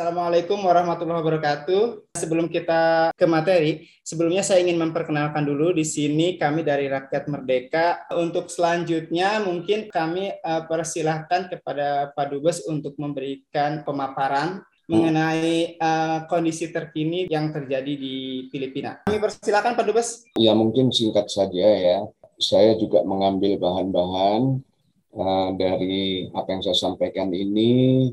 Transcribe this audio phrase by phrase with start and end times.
[0.00, 2.16] Assalamualaikum warahmatullahi wabarakatuh.
[2.16, 8.08] Sebelum kita ke materi, sebelumnya saya ingin memperkenalkan dulu di sini kami dari Rakyat Merdeka.
[8.16, 16.72] Untuk selanjutnya mungkin kami uh, persilahkan kepada Pak Dubes untuk memberikan pemaparan mengenai uh, kondisi
[16.72, 19.04] terkini yang terjadi di Filipina.
[19.04, 20.24] Kami persilakan Pak Dubes.
[20.40, 22.08] Ya mungkin singkat saja ya.
[22.40, 24.64] Saya juga mengambil bahan-bahan
[25.12, 28.08] uh, dari apa yang saya sampaikan ini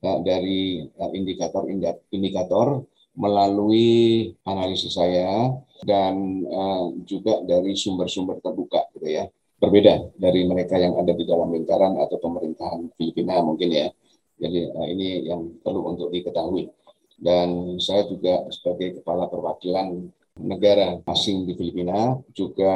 [0.00, 2.86] dari uh, indikator-indikator
[3.18, 5.50] melalui analisis saya
[5.82, 9.26] dan uh, juga dari sumber-sumber terbuka gitu ya.
[9.58, 13.90] Berbeda dari mereka yang ada di dalam lingkaran atau pemerintahan Filipina mungkin ya.
[14.38, 16.70] Jadi uh, ini yang perlu untuk diketahui.
[17.18, 20.06] Dan saya juga sebagai kepala perwakilan
[20.38, 22.70] negara asing di Filipina juga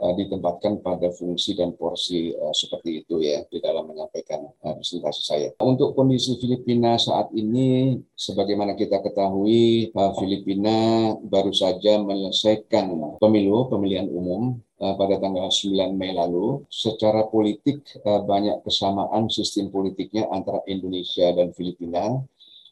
[0.00, 5.48] ditempatkan pada fungsi dan porsi uh, seperti itu ya di dalam menyampaikan uh, presentasi saya.
[5.60, 12.88] Untuk kondisi Filipina saat ini, sebagaimana kita ketahui, Filipina baru saja menyelesaikan
[13.20, 16.64] pemilu pemilihan umum pada tanggal 9 Mei lalu.
[16.72, 22.24] Secara politik banyak kesamaan sistem politiknya antara Indonesia dan Filipina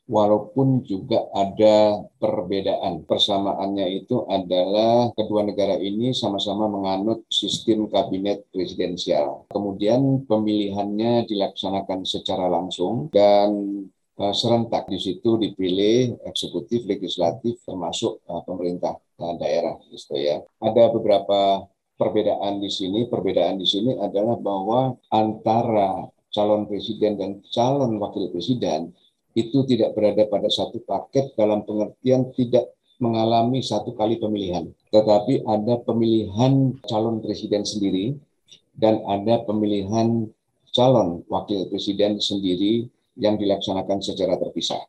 [0.09, 3.05] walaupun juga ada perbedaan.
[3.05, 9.45] Persamaannya itu adalah kedua negara ini sama-sama menganut sistem kabinet presidensial.
[9.53, 13.53] Kemudian pemilihannya dilaksanakan secara langsung dan
[14.17, 20.41] uh, serentak di situ dipilih eksekutif, legislatif, termasuk uh, pemerintah uh, daerah, gitu ya.
[20.65, 21.69] Ada beberapa
[22.01, 23.05] perbedaan di sini.
[23.07, 28.93] Perbedaan di sini adalah bahwa antara calon presiden dan calon wakil presiden
[29.39, 35.79] itu tidak berada pada satu paket dalam pengertian tidak mengalami satu kali pemilihan, tetapi ada
[35.87, 38.19] pemilihan calon presiden sendiri
[38.75, 40.27] dan ada pemilihan
[40.75, 44.83] calon wakil presiden sendiri yang dilaksanakan secara terpisah.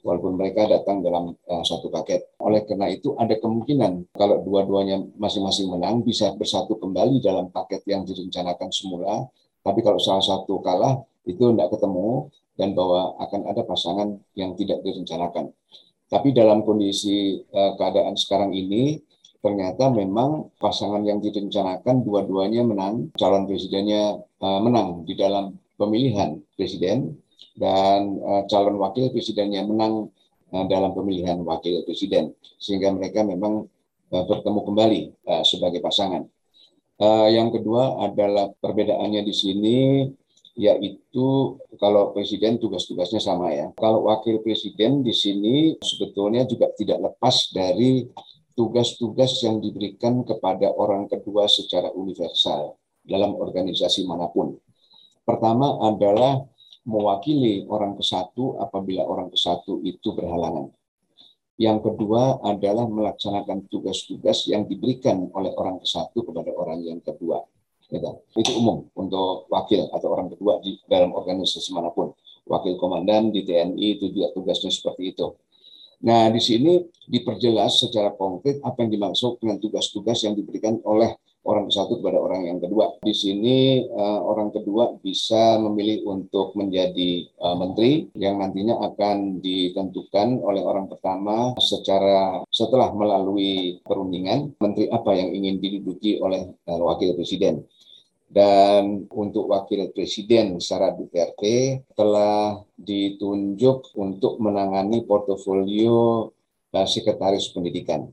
[0.00, 2.24] Walaupun mereka datang dalam uh, satu paket.
[2.40, 8.08] Oleh karena itu ada kemungkinan kalau dua-duanya masing-masing menang bisa bersatu kembali dalam paket yang
[8.08, 9.28] direncanakan semula.
[9.60, 14.84] Tapi kalau salah satu kalah itu tidak ketemu dan bahwa akan ada pasangan yang tidak
[14.84, 15.56] direncanakan.
[16.12, 19.00] Tapi dalam kondisi uh, keadaan sekarang ini,
[19.40, 27.16] ternyata memang pasangan yang direncanakan dua-duanya menang, calon presidennya uh, menang di dalam pemilihan presiden,
[27.56, 30.12] dan uh, calon wakil presidennya menang
[30.52, 33.64] uh, dalam pemilihan wakil presiden, sehingga mereka memang
[34.12, 36.28] uh, bertemu kembali uh, sebagai pasangan.
[37.00, 39.76] Uh, yang kedua adalah perbedaannya di sini
[40.60, 43.72] yaitu kalau presiden tugas-tugasnya sama ya.
[43.80, 48.04] Kalau wakil presiden di sini sebetulnya juga tidak lepas dari
[48.52, 54.52] tugas-tugas yang diberikan kepada orang kedua secara universal dalam organisasi mana pun.
[55.24, 56.44] Pertama adalah
[56.84, 60.68] mewakili orang ke satu apabila orang ke satu itu berhalangan.
[61.56, 67.40] Yang kedua adalah melaksanakan tugas-tugas yang diberikan oleh orang ke satu kepada orang yang kedua.
[67.90, 68.10] Gitu.
[68.38, 72.14] Itu umum untuk wakil atau orang kedua di dalam organisasi mana pun.
[72.46, 75.34] Wakil komandan di TNI itu juga tugasnya seperti itu.
[76.00, 81.12] Nah, di sini diperjelas secara konkret apa yang dimaksud dengan tugas-tugas yang diberikan oleh
[81.44, 83.00] orang satu kepada orang yang kedua.
[83.00, 90.40] Di sini uh, orang kedua bisa memilih untuk menjadi uh, menteri yang nantinya akan ditentukan
[90.40, 97.16] oleh orang pertama secara setelah melalui perundingan menteri apa yang ingin diduduki oleh uh, wakil
[97.16, 97.64] presiden
[98.30, 106.30] dan untuk wakil presiden secara Duterte telah ditunjuk untuk menangani portofolio
[106.70, 108.06] sekretaris pendidikan.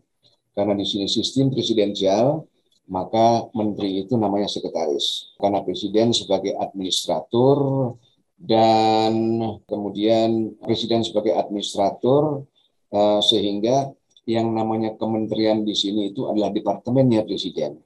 [0.57, 2.41] Karena di sini sistem presidensial,
[2.89, 5.38] maka menteri itu namanya sekretaris.
[5.38, 7.94] Karena presiden sebagai administrator
[8.41, 9.38] dan
[9.69, 12.41] kemudian presiden sebagai administrator
[12.89, 13.94] eh, sehingga
[14.25, 17.85] yang namanya kementerian di sini itu adalah departemennya presiden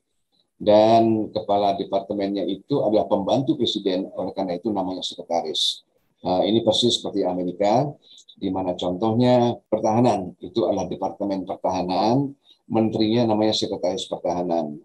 [0.61, 5.81] dan kepala departemennya itu adalah pembantu presiden, oleh karena itu namanya sekretaris.
[6.21, 7.89] Uh, ini persis seperti Amerika,
[8.37, 12.37] di mana contohnya pertahanan itu adalah departemen pertahanan,
[12.69, 14.77] menterinya namanya sekretaris pertahanan.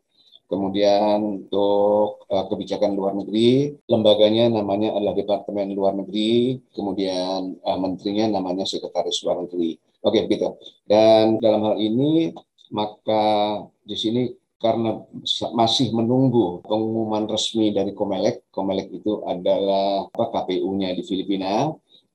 [0.47, 8.39] Kemudian untuk uh, kebijakan luar negeri, lembaganya namanya adalah Departemen Luar Negeri, kemudian uh, menterinya
[8.39, 9.75] namanya Sekretaris Luar Negeri.
[10.07, 10.55] Oke, begitu.
[10.87, 12.31] Dan dalam hal ini
[12.71, 14.23] maka di sini
[14.57, 15.05] karena
[15.53, 18.49] masih menunggu pengumuman resmi dari Komelek.
[18.49, 21.69] Komelek itu adalah KPU-nya di Filipina,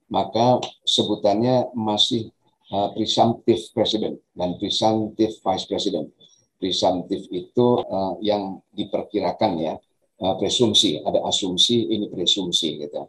[0.10, 2.34] maka sebutannya masih
[2.74, 6.10] uh, presumptive president dan presumptive vice president.
[6.58, 9.74] Presumptive itu uh, yang diperkirakan ya,
[10.22, 13.06] uh, presumsi, ada asumsi, ini presumsi gitu.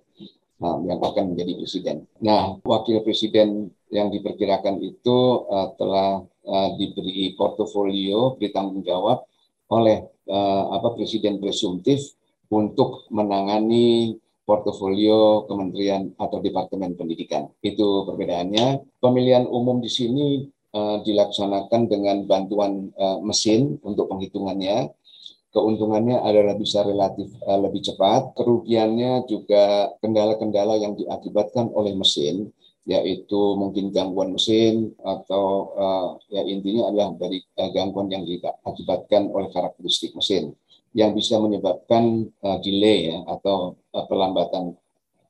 [0.62, 1.96] Uh, yang akan menjadi presiden.
[2.22, 9.26] Nah, wakil presiden yang diperkirakan itu uh, telah uh, diberi portofolio, beri tanggung jawab
[9.74, 12.14] oleh uh, apa presiden presumtif
[12.48, 14.16] untuk menangani
[14.46, 17.48] portofolio kementerian atau departemen pendidikan.
[17.62, 18.98] Itu perbedaannya.
[18.98, 24.88] Pemilihan umum di sini dilaksanakan dengan bantuan mesin untuk penghitungannya
[25.52, 32.48] keuntungannya adalah bisa relatif uh, lebih cepat, kerugiannya juga kendala-kendala yang diakibatkan oleh mesin,
[32.88, 39.52] yaitu mungkin gangguan mesin atau uh, ya intinya adalah dari uh, gangguan yang diakibatkan oleh
[39.52, 40.56] karakteristik mesin
[40.96, 44.72] yang bisa menyebabkan uh, delay ya, atau uh, pelambatan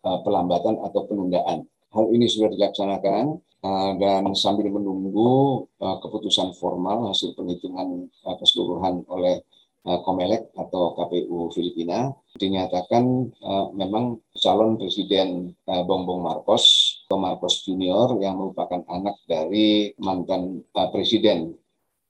[0.07, 1.67] uh, pelambatan atau penundaan.
[1.93, 3.37] Hal ini sudah dilaksanakan
[3.67, 10.95] uh, dan sambil menunggu uh, keputusan formal hasil penghitungan uh, keseluruhan oleh Eh, Komelek atau
[10.95, 13.03] KPU Filipina dinyatakan
[13.43, 16.63] uh, memang calon presiden uh, Bongbong Marcos
[17.07, 21.59] atau Marcos Junior yang merupakan anak dari mantan uh, presiden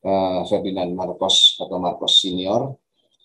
[0.04, 2.76] uh, Ferdinand Marcos atau Marcos Senior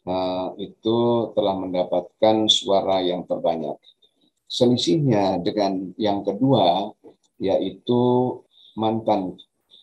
[0.08, 3.76] uh, itu telah mendapatkan suara yang terbanyak.
[4.48, 6.96] Selisihnya dengan yang kedua
[7.36, 8.32] yaitu
[8.80, 9.36] mantan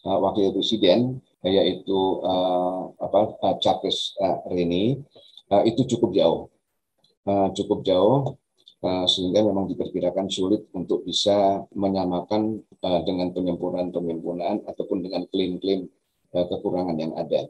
[0.09, 4.97] uh, wakil presiden yaitu uh, apa uh, Charles uh, Rini
[5.53, 6.41] uh, itu cukup jauh,
[7.29, 8.41] uh, cukup jauh
[8.85, 15.89] uh, sehingga memang diperkirakan sulit untuk bisa menyamakan uh, dengan penyempurnaan-penyempurnaan ataupun dengan klaim-klaim
[16.33, 17.49] uh, kekurangan yang ada.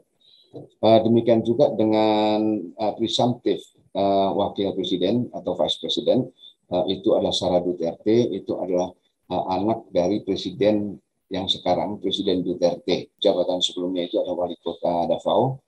[0.79, 2.39] Uh, demikian juga dengan
[2.79, 3.59] uh, presumptive
[3.91, 6.31] uh, wakil presiden atau vice president
[6.71, 8.91] uh, itu adalah Sarah Duterte, itu adalah
[9.31, 10.95] uh, anak dari presiden
[11.29, 13.13] yang sekarang Presiden Duterte.
[13.17, 15.61] Jabatan sebelumnya itu adalah wali kota Davao.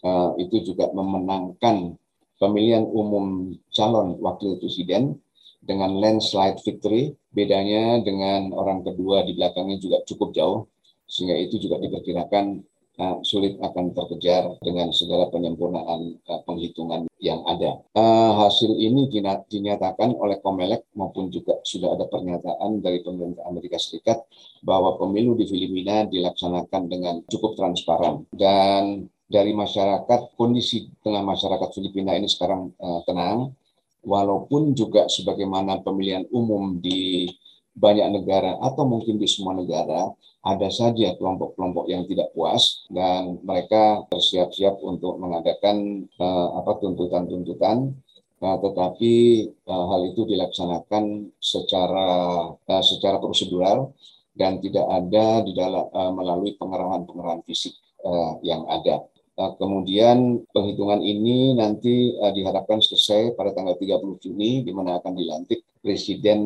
[0.00, 1.92] Uh, itu juga memenangkan
[2.40, 5.20] pemilihan umum calon wakil presiden
[5.60, 7.12] dengan landslide victory.
[7.30, 10.66] Bedanya dengan orang kedua di belakangnya juga cukup jauh,
[11.06, 12.58] sehingga itu juga diperkirakan
[13.00, 17.80] uh, sulit akan terkejar dengan segala penyempurnaan uh, penghitungan yang ada.
[17.96, 19.08] Uh, hasil ini
[19.48, 24.20] dinyatakan oleh Komelek maupun juga sudah ada pernyataan dari pemerintah Amerika Serikat
[24.60, 32.12] bahwa pemilu di Filipina dilaksanakan dengan cukup transparan dan dari masyarakat kondisi tengah masyarakat Filipina
[32.18, 33.56] ini sekarang uh, tenang
[34.04, 37.28] walaupun juga sebagaimana pemilihan umum di
[37.70, 44.08] banyak negara atau mungkin di semua negara ada saja kelompok-kelompok yang tidak puas dan mereka
[44.08, 47.92] bersiap-siap untuk mengadakan uh, apa tuntutan-tuntutan
[48.40, 49.14] uh, tetapi
[49.68, 52.08] uh, hal itu dilaksanakan secara
[52.56, 53.92] uh, secara prosedural
[54.32, 59.04] dan tidak ada di dalam uh, melalui pengerahan-pengerahan fisik uh, yang ada.
[59.36, 65.12] Uh, kemudian penghitungan ini nanti uh, diharapkan selesai pada tanggal 30 Juni di mana akan
[65.16, 66.40] dilantik presiden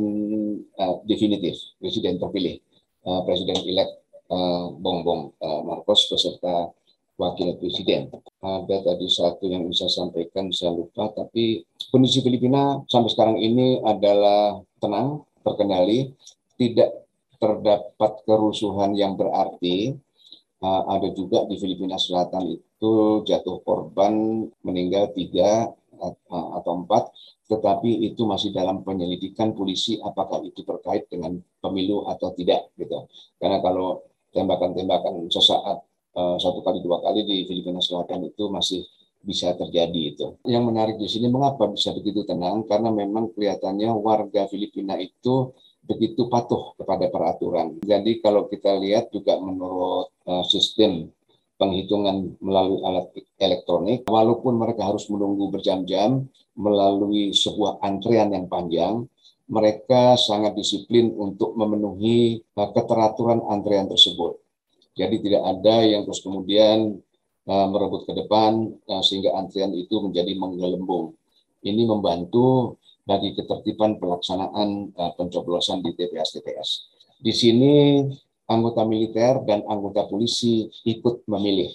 [0.79, 2.59] uh, definitif, presiden terpilih,
[3.05, 3.91] uh, presiden elek
[4.33, 6.73] uh, Bongbong uh, Marcos beserta
[7.15, 8.11] wakil presiden.
[8.43, 11.63] Ada tadi satu yang bisa sampaikan saya lupa, tapi
[11.95, 16.11] kondisi Filipina sampai sekarang ini adalah tenang, terkendali,
[16.59, 16.91] tidak
[17.39, 19.95] terdapat kerusuhan yang berarti.
[20.65, 25.69] Uh, ada juga di Filipina Selatan itu jatuh korban meninggal tiga
[26.33, 27.13] atau empat
[27.45, 33.05] tetapi itu masih dalam penyelidikan polisi apakah itu terkait dengan pemilu atau tidak gitu.
[33.37, 34.01] Karena kalau
[34.33, 35.85] tembakan-tembakan sesaat
[36.17, 38.83] uh, satu kali dua kali di Filipina Selatan itu masih
[39.25, 40.27] bisa terjadi itu.
[40.45, 42.65] Yang menarik di sini mengapa bisa begitu tenang?
[42.69, 45.53] Karena memang kelihatannya warga Filipina itu
[45.85, 47.77] begitu patuh kepada peraturan.
[47.85, 51.13] Jadi kalau kita lihat juga menurut uh, sistem
[51.55, 53.07] penghitungan melalui alat
[53.39, 56.27] elektronik, walaupun mereka harus menunggu berjam-jam
[56.59, 59.07] melalui sebuah antrian yang panjang,
[59.45, 64.41] mereka sangat disiplin untuk memenuhi uh, keteraturan antrian tersebut.
[64.95, 66.97] Jadi tidak ada yang terus kemudian
[67.51, 71.13] uh, merebut ke depan uh, sehingga antrian itu menjadi menggelembung.
[71.65, 76.69] Ini membantu bagi ketertiban pelaksanaan pencoblosan di TPS-TPS.
[77.21, 78.05] Di sini
[78.45, 81.73] anggota militer dan anggota polisi ikut memilih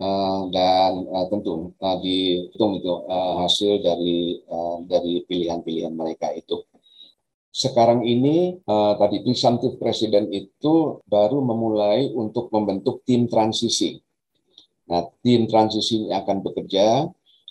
[0.00, 4.40] uh, dan uh, tentu uh, dihitung itu uh, hasil dari
[4.88, 6.64] dari pilihan-pilihan mereka itu.
[7.50, 14.00] Sekarang ini uh, tadi presumptive presiden itu baru memulai untuk membentuk tim transisi.
[14.90, 17.06] Nah, tim transisi ini akan bekerja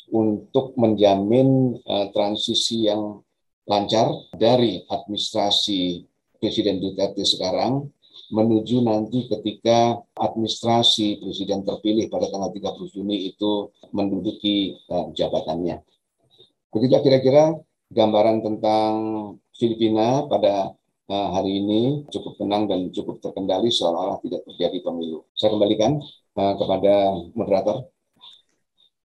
[0.09, 1.77] untuk menjamin
[2.11, 3.21] transisi yang
[3.69, 6.03] lancar dari administrasi
[6.41, 7.87] Presiden Duterte sekarang
[8.29, 15.81] menuju nanti ketika administrasi presiden terpilih pada tanggal 30 Juni itu menduduki uh, jabatannya.
[16.69, 17.57] Begitu kira-kira
[17.89, 18.93] gambaran tentang
[19.57, 20.77] Filipina pada
[21.09, 25.25] hari ini cukup tenang dan cukup terkendali seolah-olah tidak terjadi pemilu.
[25.33, 25.97] Saya kembalikan
[26.37, 27.89] kepada moderator.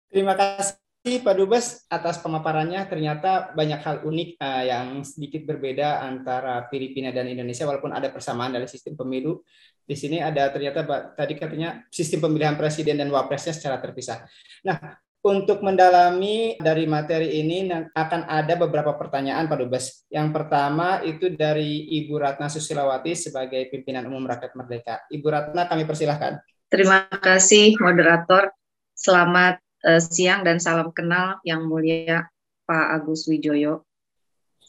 [0.06, 0.87] Terima kasih
[1.24, 2.84] Pak Dubes atas pemaparannya.
[2.84, 8.52] Ternyata banyak hal unik uh, yang sedikit berbeda antara Filipina dan Indonesia, walaupun ada persamaan
[8.52, 9.40] dari sistem pemilu.
[9.88, 10.84] Di sini ada ternyata
[11.16, 14.28] tadi katanya sistem pemilihan presiden dan wapresnya secara terpisah.
[14.68, 14.76] Nah,
[15.24, 20.06] untuk mendalami dari materi ini akan ada beberapa pertanyaan Pak Dubes.
[20.12, 25.08] Yang pertama itu dari Ibu Ratna Susilawati sebagai pimpinan umum Rakyat Merdeka.
[25.10, 26.38] Ibu Ratna kami persilahkan.
[26.68, 28.52] Terima kasih moderator.
[28.92, 32.26] Selamat uh, siang dan salam kenal yang mulia
[32.64, 33.84] Pak Agus Wijoyo.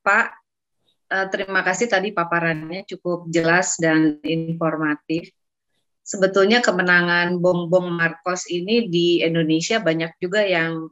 [0.05, 0.27] Pak,
[1.11, 5.31] uh, terima kasih tadi paparannya cukup jelas dan informatif.
[6.01, 10.89] Sebetulnya kemenangan Bong-Bong Marcos ini di Indonesia banyak juga yang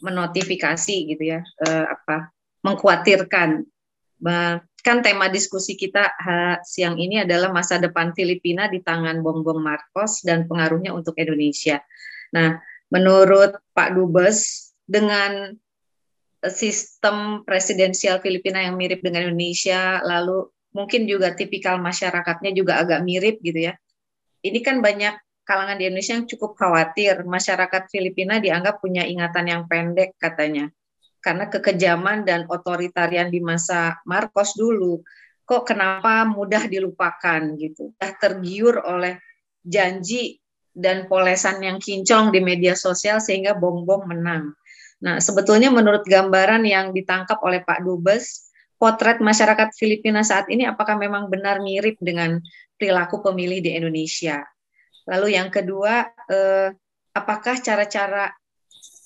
[0.00, 2.30] menotifikasi gitu ya, uh, apa
[2.62, 3.66] mengkhawatirkan.
[4.80, 6.08] Kan tema diskusi kita
[6.64, 11.84] siang ini adalah masa depan Filipina di tangan Bong-Bong Marcos dan pengaruhnya untuk Indonesia.
[12.32, 12.56] Nah,
[12.90, 15.54] menurut Pak Dubes dengan
[16.44, 23.38] sistem presidensial Filipina yang mirip dengan Indonesia, lalu mungkin juga tipikal masyarakatnya juga agak mirip
[23.42, 23.74] gitu ya.
[24.40, 29.62] Ini kan banyak kalangan di Indonesia yang cukup khawatir masyarakat Filipina dianggap punya ingatan yang
[29.68, 30.72] pendek katanya.
[31.20, 35.04] Karena kekejaman dan otoritarian di masa Marcos dulu,
[35.44, 37.92] kok kenapa mudah dilupakan gitu.
[37.92, 39.20] Sudah tergiur oleh
[39.60, 40.39] janji
[40.74, 44.54] dan polesan yang kinclong di media sosial sehingga bom-bom menang.
[45.00, 50.96] Nah, sebetulnya menurut gambaran yang ditangkap oleh Pak Dubes, potret masyarakat Filipina saat ini apakah
[50.96, 52.40] memang benar mirip dengan
[52.76, 54.44] perilaku pemilih di Indonesia?
[55.08, 56.68] Lalu yang kedua, eh,
[57.16, 58.30] apakah cara-cara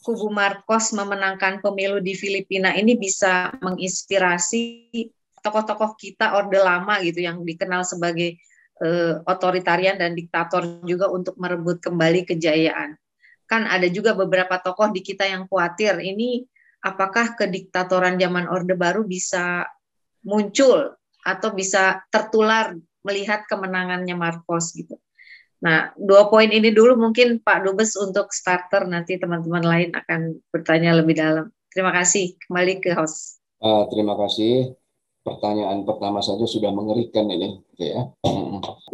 [0.05, 4.93] kubu Marcos memenangkan pemilu di Filipina ini bisa menginspirasi
[5.41, 8.37] tokoh-tokoh kita Orde Lama gitu yang dikenal sebagai
[8.83, 12.99] uh, otoritarian dan diktator juga untuk merebut kembali kejayaan.
[13.45, 16.49] Kan ada juga beberapa tokoh di kita yang khawatir ini
[16.81, 19.69] apakah kediktatoran zaman Orde Baru bisa
[20.25, 24.97] muncul atau bisa tertular melihat kemenangannya Marcos gitu.
[25.65, 30.93] Nah, dua poin ini dulu mungkin Pak Dubes untuk starter nanti teman-teman lain akan bertanya
[30.93, 31.49] lebih dalam.
[31.73, 32.37] Terima kasih.
[32.45, 33.41] Kembali ke host.
[33.65, 34.77] Uh, terima kasih
[35.25, 38.03] pertanyaan pertama saja sudah mengerikan ini, gitu ya.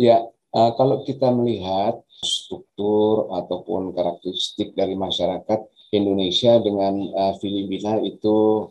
[0.00, 0.24] Ya,
[0.56, 5.60] uh, kalau kita melihat struktur ataupun karakteristik dari masyarakat
[5.92, 8.70] Indonesia dengan uh, Filipina itu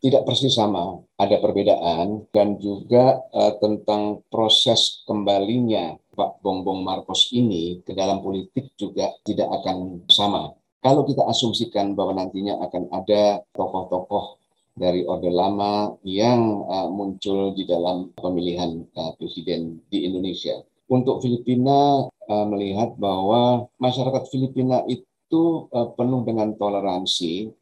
[0.00, 7.84] tidak persis sama, ada perbedaan dan juga uh, tentang proses kembalinya Pak Bongbong Marcos ini
[7.84, 10.56] ke dalam politik juga tidak akan sama.
[10.80, 14.39] Kalau kita asumsikan bahwa nantinya akan ada tokoh-tokoh
[14.74, 20.62] dari Orde Lama yang uh, muncul di dalam pemilihan uh, presiden di Indonesia.
[20.90, 27.54] Untuk Filipina uh, melihat bahwa masyarakat Filipina itu uh, penuh dengan toleransi,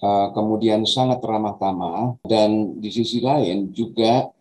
[0.00, 4.32] uh, kemudian sangat ramah tamah, dan di sisi lain juga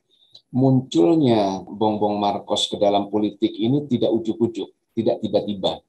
[0.52, 5.80] munculnya Bongbong Marcos ke dalam politik ini tidak ujuk-ujuk, tidak tiba-tiba.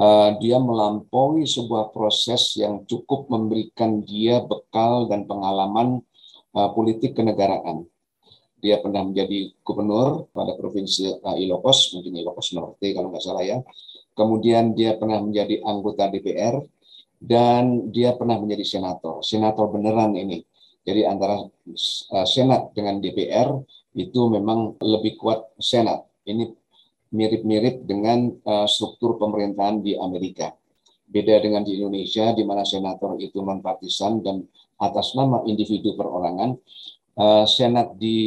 [0.00, 6.00] Uh, dia melampaui sebuah proses yang cukup memberikan dia bekal dan pengalaman
[6.56, 7.84] uh, politik kenegaraan.
[8.64, 13.60] Dia pernah menjadi gubernur pada provinsi uh, Ilocos, mungkin Ilocos Norte kalau nggak salah ya.
[14.16, 16.56] Kemudian dia pernah menjadi anggota DPR
[17.20, 19.20] dan dia pernah menjadi senator.
[19.20, 20.40] Senator beneran ini.
[20.80, 21.44] Jadi antara
[22.24, 23.52] Senat dengan DPR
[23.92, 26.08] itu memang lebih kuat Senat.
[26.24, 26.48] Ini
[27.10, 30.54] mirip-mirip dengan uh, struktur pemerintahan di Amerika.
[31.10, 34.46] Beda dengan di Indonesia, di mana senator itu non-partisan dan
[34.78, 36.54] atas nama individu perorangan,
[37.18, 38.18] uh, senat di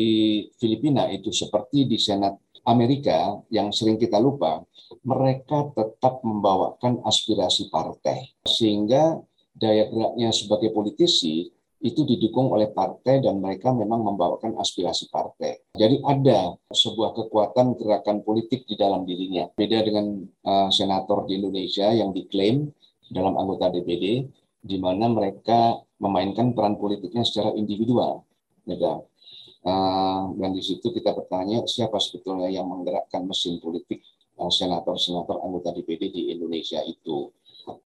[0.60, 2.36] Filipina itu seperti di senat
[2.68, 4.64] Amerika yang sering kita lupa,
[5.08, 8.36] mereka tetap membawakan aspirasi partai.
[8.44, 9.20] Sehingga
[9.54, 11.53] daya geraknya sebagai politisi
[11.84, 15.76] itu didukung oleh partai dan mereka memang membawakan aspirasi partai.
[15.76, 19.52] Jadi ada sebuah kekuatan gerakan politik di dalam dirinya.
[19.52, 22.72] Beda dengan uh, senator di Indonesia yang diklaim
[23.12, 24.32] dalam anggota DPD,
[24.64, 28.24] di mana mereka memainkan peran politiknya secara individual.
[28.64, 34.00] Ya, uh, dan di situ kita bertanya siapa sebetulnya yang menggerakkan mesin politik
[34.40, 37.28] uh, senator-senator anggota DPD di Indonesia itu.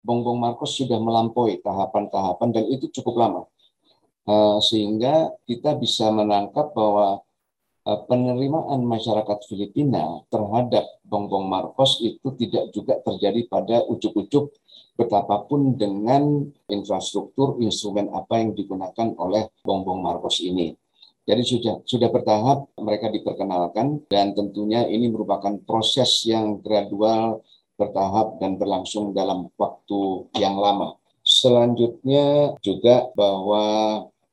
[0.06, 3.58] Bongbong Marcos sudah melampaui tahapan-tahapan dan itu cukup lama Eh,
[4.60, 7.24] sehingga kita bisa menangkap bahwa
[7.88, 14.54] eh, penerimaan masyarakat Filipina terhadap Bongbong Marcos itu tidak juga terjadi pada ujuk-ujuk
[14.94, 20.76] betapapun dengan infrastruktur instrumen apa yang digunakan oleh Bongbong Marcos ini.
[21.24, 27.40] Jadi sudah sudah bertahap mereka diperkenalkan dan tentunya ini merupakan proses yang gradual,
[27.80, 30.99] bertahap dan berlangsung dalam waktu yang lama.
[31.40, 33.64] Selanjutnya juga bahwa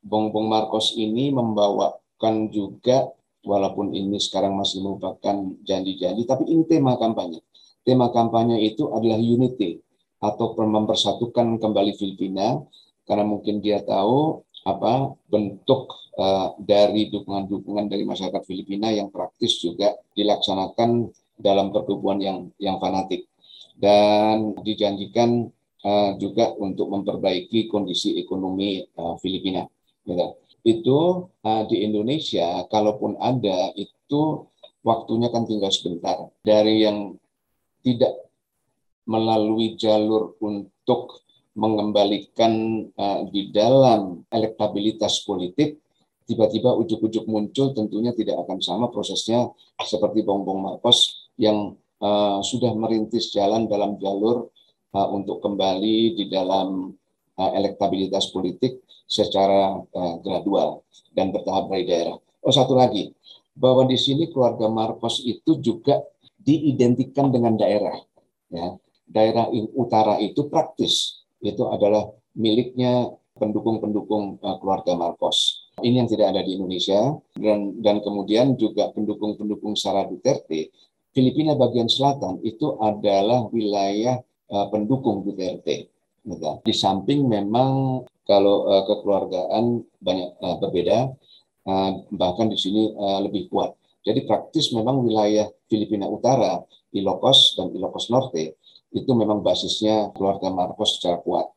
[0.03, 3.07] Bongbong Marcos ini membawakan juga
[3.47, 7.39] walaupun ini sekarang masih merupakan janji-janji tapi ini tema kampanye.
[7.87, 9.79] Tema kampanye itu adalah unity
[10.19, 12.59] atau mempersatukan kembali Filipina
[13.07, 15.87] karena mungkin dia tahu apa bentuk
[16.19, 21.07] uh, dari dukungan-dukungan dari masyarakat Filipina yang praktis juga dilaksanakan
[21.39, 23.31] dalam pertubuhan yang yang fanatik
[23.79, 25.47] dan dijanjikan
[25.83, 29.65] uh, juga untuk memperbaiki kondisi ekonomi uh, Filipina.
[30.07, 30.27] Gitu.
[30.65, 30.99] Itu
[31.43, 34.47] uh, di Indonesia, kalaupun ada itu
[34.81, 36.31] waktunya kan tinggal sebentar.
[36.41, 37.19] Dari yang
[37.83, 38.27] tidak
[39.07, 41.23] melalui jalur untuk
[41.57, 45.81] mengembalikan uh, di dalam elektabilitas politik
[46.27, 49.47] tiba-tiba ujuk-ujuk muncul tentunya tidak akan sama prosesnya
[49.79, 54.51] seperti Bongbong Marcos yang uh, sudah merintis jalan dalam jalur
[54.93, 56.93] uh, untuk kembali di dalam
[57.39, 60.83] uh, elektabilitas politik secara uh, gradual
[61.15, 62.17] dan bertahap dari daerah.
[62.43, 63.11] Oh satu lagi
[63.57, 66.03] bahwa di sini keluarga Marcos itu juga
[66.37, 67.97] diidentikan dengan daerah.
[68.47, 68.77] Ya,
[69.09, 75.67] daerah utara itu praktis itu adalah miliknya pendukung-pendukung uh, keluarga Marcos.
[75.77, 80.73] Ini yang tidak ada di Indonesia dan dan kemudian juga pendukung-pendukung Sara Duterte.
[81.13, 85.91] Filipina bagian selatan itu adalah wilayah uh, pendukung Duterte.
[86.67, 91.15] Di samping memang kalau uh, kekeluargaan banyak uh, berbeda,
[92.15, 92.95] bahkan di sini
[93.27, 93.75] lebih kuat.
[94.07, 96.63] Jadi praktis memang wilayah Filipina Utara,
[96.95, 98.55] Ilocos dan Ilocos Norte
[98.95, 101.51] itu memang basisnya keluarga Marcos secara kuat.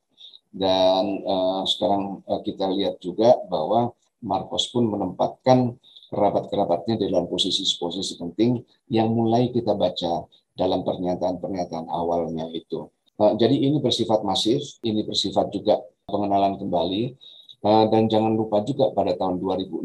[0.51, 5.79] Dan uh, sekarang uh, kita lihat juga bahwa Marcos pun menempatkan
[6.11, 8.59] kerabat-kerabatnya dalam posisi-posisi penting
[8.91, 10.27] yang mulai kita baca
[10.61, 12.93] dalam pernyataan-pernyataan awalnya itu.
[13.21, 17.17] Uh, jadi ini bersifat masif, ini bersifat juga pengenalan kembali.
[17.61, 19.85] Uh, dan jangan lupa juga pada tahun 2016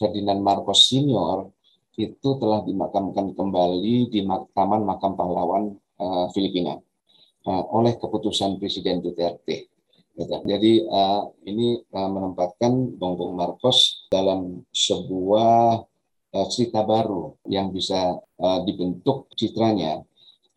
[0.00, 1.52] Ferdinand Marcos Senior
[2.00, 4.24] itu telah dimakamkan kembali di
[4.56, 6.76] Taman Makam Pahlawan uh, Filipina
[7.48, 9.72] oleh keputusan Presiden Duterte.
[10.20, 10.84] Jadi
[11.48, 15.80] ini menempatkan Bongbong Marcos dalam sebuah
[16.52, 20.00] cerita baru yang bisa uh, dibentuk citranya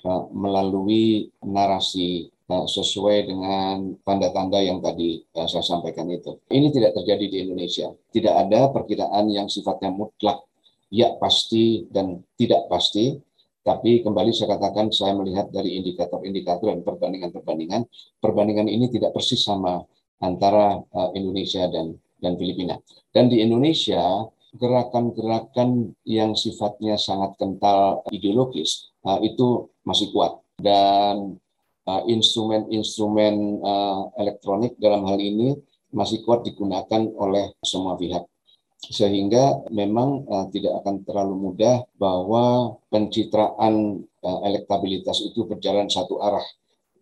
[0.07, 6.39] uh, melalui narasi uh, sesuai dengan tanda-tanda yang tadi saya sampaikan itu.
[6.47, 7.91] Ini tidak terjadi di Indonesia.
[7.91, 10.47] Tidak ada perkiraan yang sifatnya mutlak,
[10.87, 13.19] ya pasti dan tidak pasti,
[13.61, 17.87] tapi kembali saya katakan saya melihat dari indikator-indikator dan perbandingan-perbandingan,
[18.19, 19.83] perbandingan ini tidak persis sama
[20.23, 20.79] antara
[21.15, 22.79] Indonesia dan dan Filipina.
[23.11, 23.99] Dan di Indonesia
[24.53, 30.37] gerakan-gerakan yang sifatnya sangat kental ideologis uh, itu masih kuat.
[30.57, 31.37] Dan
[31.89, 35.57] uh, instrumen-instrumen uh, elektronik dalam hal ini
[35.93, 38.25] masih kuat digunakan oleh semua pihak.
[38.83, 46.43] Sehingga memang uh, tidak akan terlalu mudah bahwa pencitraan uh, elektabilitas itu berjalan satu arah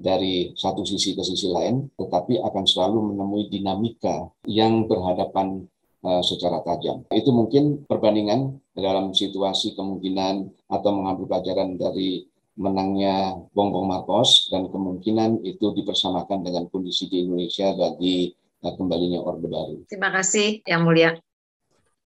[0.01, 5.70] dari satu sisi ke sisi lain, tetapi akan selalu menemui dinamika yang berhadapan uh,
[6.01, 7.05] secara tajam.
[7.13, 12.25] Itu mungkin perbandingan dalam situasi kemungkinan atau mengambil pelajaran dari
[12.57, 18.29] menangnya Bongbong Marcos dan kemungkinan itu dipersamakan dengan kondisi di Indonesia bagi
[18.61, 19.77] uh, kembalinya Orde Baru.
[19.87, 21.11] Terima kasih Yang Mulia.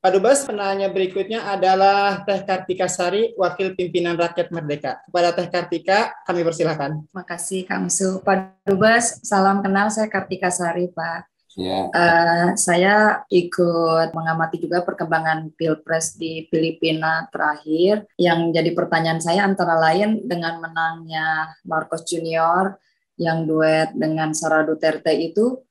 [0.06, 5.02] Pak Dubes, penanya berikutnya adalah Teh Kartika Sari, Wakil Pimpinan Rakyat Merdeka.
[5.02, 7.10] Kepada Teh Kartika, kami persilahkan.
[7.10, 8.22] Terima kasih, Kang Su.
[8.22, 9.90] Pak Dubes, salam kenal.
[9.90, 11.26] Saya Kartika Sari, Pak.
[11.56, 11.88] Ya.
[11.88, 18.04] Uh, saya ikut mengamati juga perkembangan pilpres di Filipina terakhir.
[18.20, 22.76] Yang jadi pertanyaan saya antara lain dengan menangnya Marcos Junior
[23.16, 25.64] yang duet dengan Sara Duterte itu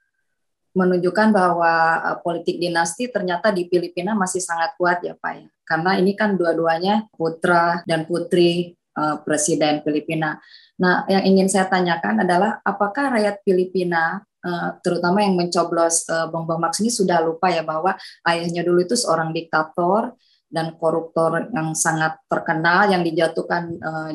[0.74, 5.46] menunjukkan bahwa uh, politik dinasti ternyata di Filipina masih sangat kuat ya Pak ya.
[5.68, 10.40] Karena ini kan dua-duanya putra dan putri uh, Presiden Filipina.
[10.80, 16.60] Nah, yang ingin saya tanyakan adalah apakah rakyat Filipina uh, terutama yang mencoblos uh, Bongbong
[16.60, 17.96] Max ini sudah lupa ya bahwa
[18.28, 20.12] ayahnya dulu itu seorang diktator
[20.52, 24.12] dan koruptor yang sangat terkenal yang dijatuhkan uh,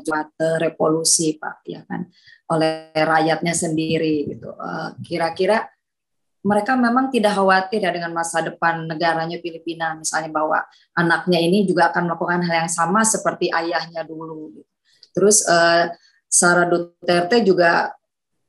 [0.62, 2.08] revolusi Pak ya kan
[2.50, 4.50] oleh rakyatnya sendiri gitu.
[5.06, 5.70] Kira-kira uh,
[6.40, 10.64] mereka memang tidak khawatir ya dengan masa depan negaranya Filipina, misalnya bahwa
[10.96, 14.56] anaknya ini juga akan melakukan hal yang sama seperti ayahnya dulu.
[14.56, 14.72] Gitu.
[15.12, 15.92] Terus uh,
[16.32, 17.92] Sarah Duterte juga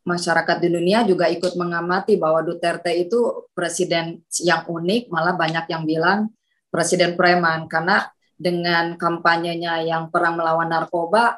[0.04, 5.84] masyarakat di dunia juga ikut mengamati bahwa Duterte itu presiden yang unik, malah banyak yang
[5.84, 6.32] bilang
[6.72, 8.08] presiden preman karena
[8.40, 11.36] dengan kampanyenya yang perang melawan narkoba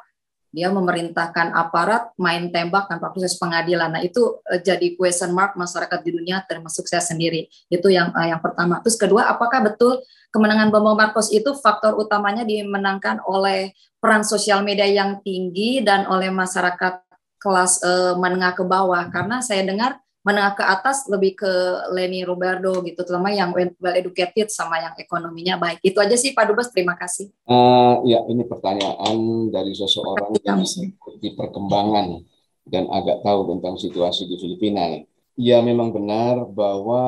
[0.53, 3.89] dia memerintahkan aparat main tembak tanpa proses pengadilan.
[3.97, 7.49] Nah itu uh, jadi question mark masyarakat di dunia termasuk saya sendiri.
[7.73, 8.77] Itu yang uh, yang pertama.
[8.85, 14.85] Terus kedua, apakah betul kemenangan Bambang Marcos itu faktor utamanya dimenangkan oleh peran sosial media
[14.85, 17.01] yang tinggi dan oleh masyarakat
[17.43, 19.03] kelas uh, menengah ke bawah?
[19.11, 21.51] Karena saya dengar menengah ke atas lebih ke
[21.91, 25.83] Leni Roberto gitu, terutama yang well educated sama yang ekonominya baik.
[25.83, 27.27] Itu aja sih Pak Dubes, terima kasih.
[27.43, 32.23] Uh, ya, ini pertanyaan dari seseorang yang mengikuti perkembangan
[32.63, 35.03] dan agak tahu tentang situasi di Filipina.
[35.35, 37.03] Ya memang benar bahwa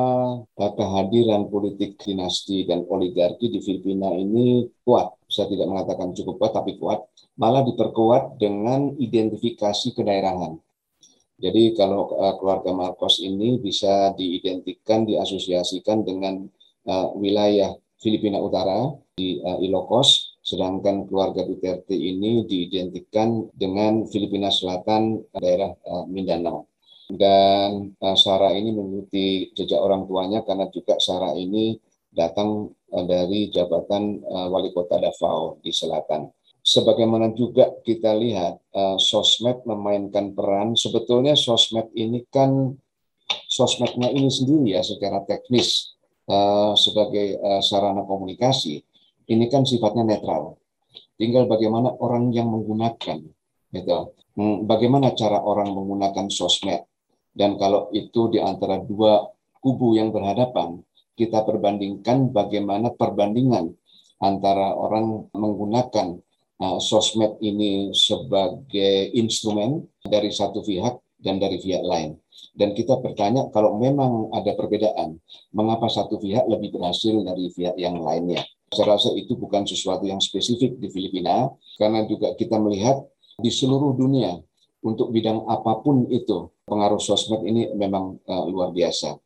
[0.52, 5.15] kehadiran politik dinasti dan oligarki di Filipina ini kuat.
[5.36, 7.04] Saya tidak mengatakan cukup kuat, tapi kuat.
[7.36, 10.56] Malah diperkuat dengan identifikasi kedaerahan
[11.36, 16.48] jadi kalau uh, keluarga Marcos ini bisa diidentikan, diasosiasikan dengan
[16.88, 25.20] uh, wilayah Filipina Utara di uh, Ilocos, sedangkan keluarga Duterte ini diidentikan dengan Filipina Selatan,
[25.36, 26.72] daerah uh, Mindanao.
[27.06, 31.76] Dan uh, Sarah ini mengikuti jejak orang tuanya karena juga Sarah ini
[32.08, 32.72] datang
[33.04, 36.30] dari jabatan uh, wali kota Davao di selatan.
[36.64, 42.72] Sebagaimana juga kita lihat uh, sosmed memainkan peran sebetulnya sosmed ini kan
[43.50, 45.92] sosmednya ini sendiri ya secara teknis
[46.74, 48.82] sebagai sarana komunikasi
[49.26, 50.58] ini kan sifatnya netral.
[51.18, 53.18] Tinggal bagaimana orang yang menggunakan
[53.74, 53.98] gitu.
[54.36, 56.84] Hmm, bagaimana cara orang menggunakan sosmed.
[57.36, 59.24] Dan kalau itu di antara dua
[59.60, 60.80] kubu yang berhadapan
[61.16, 63.72] kita perbandingkan bagaimana perbandingan
[64.20, 66.20] antara orang menggunakan
[66.60, 72.16] uh, sosmed ini sebagai instrumen dari satu pihak dan dari pihak lain.
[72.56, 75.20] Dan kita bertanya kalau memang ada perbedaan,
[75.52, 78.44] mengapa satu pihak lebih berhasil dari pihak yang lainnya?
[78.72, 81.48] Saya rasa itu bukan sesuatu yang spesifik di Filipina,
[81.80, 83.04] karena juga kita melihat
[83.36, 84.40] di seluruh dunia
[84.84, 89.16] untuk bidang apa pun itu pengaruh sosmed ini memang uh, luar biasa.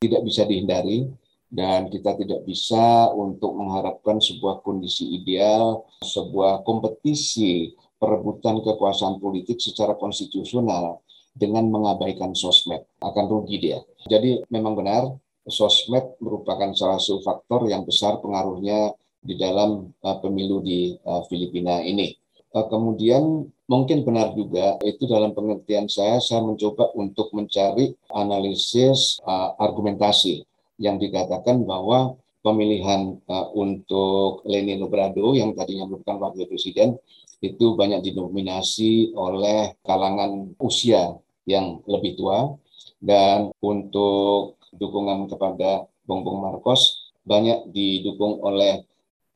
[0.00, 1.06] Tidak bisa dihindari,
[1.50, 9.98] dan kita tidak bisa untuk mengharapkan sebuah kondisi ideal, sebuah kompetisi perebutan kekuasaan politik secara
[9.98, 11.02] konstitusional
[11.34, 12.86] dengan mengabaikan sosmed.
[13.02, 13.78] Akan rugi dia.
[14.06, 15.10] Jadi memang benar
[15.50, 21.82] sosmed merupakan salah satu faktor yang besar pengaruhnya di dalam uh, pemilu di uh, Filipina
[21.82, 22.14] ini.
[22.50, 29.22] Uh, kemudian mungkin benar juga itu dalam pengertian saya saya mencoba untuk mencari analisis
[29.62, 30.42] argumentasi
[30.80, 36.96] yang dikatakan bahwa pemilihan uh, untuk Lenin Obrador yang tadinya merupakan wakil presiden
[37.40, 41.16] itu banyak didominasi oleh kalangan usia
[41.48, 42.56] yang lebih tua
[43.00, 48.84] dan untuk dukungan kepada Bongbong Marcos banyak didukung oleh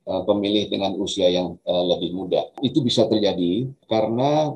[0.08, 2.48] uh, pemilih dengan usia yang uh, lebih muda.
[2.64, 4.52] Itu bisa terjadi karena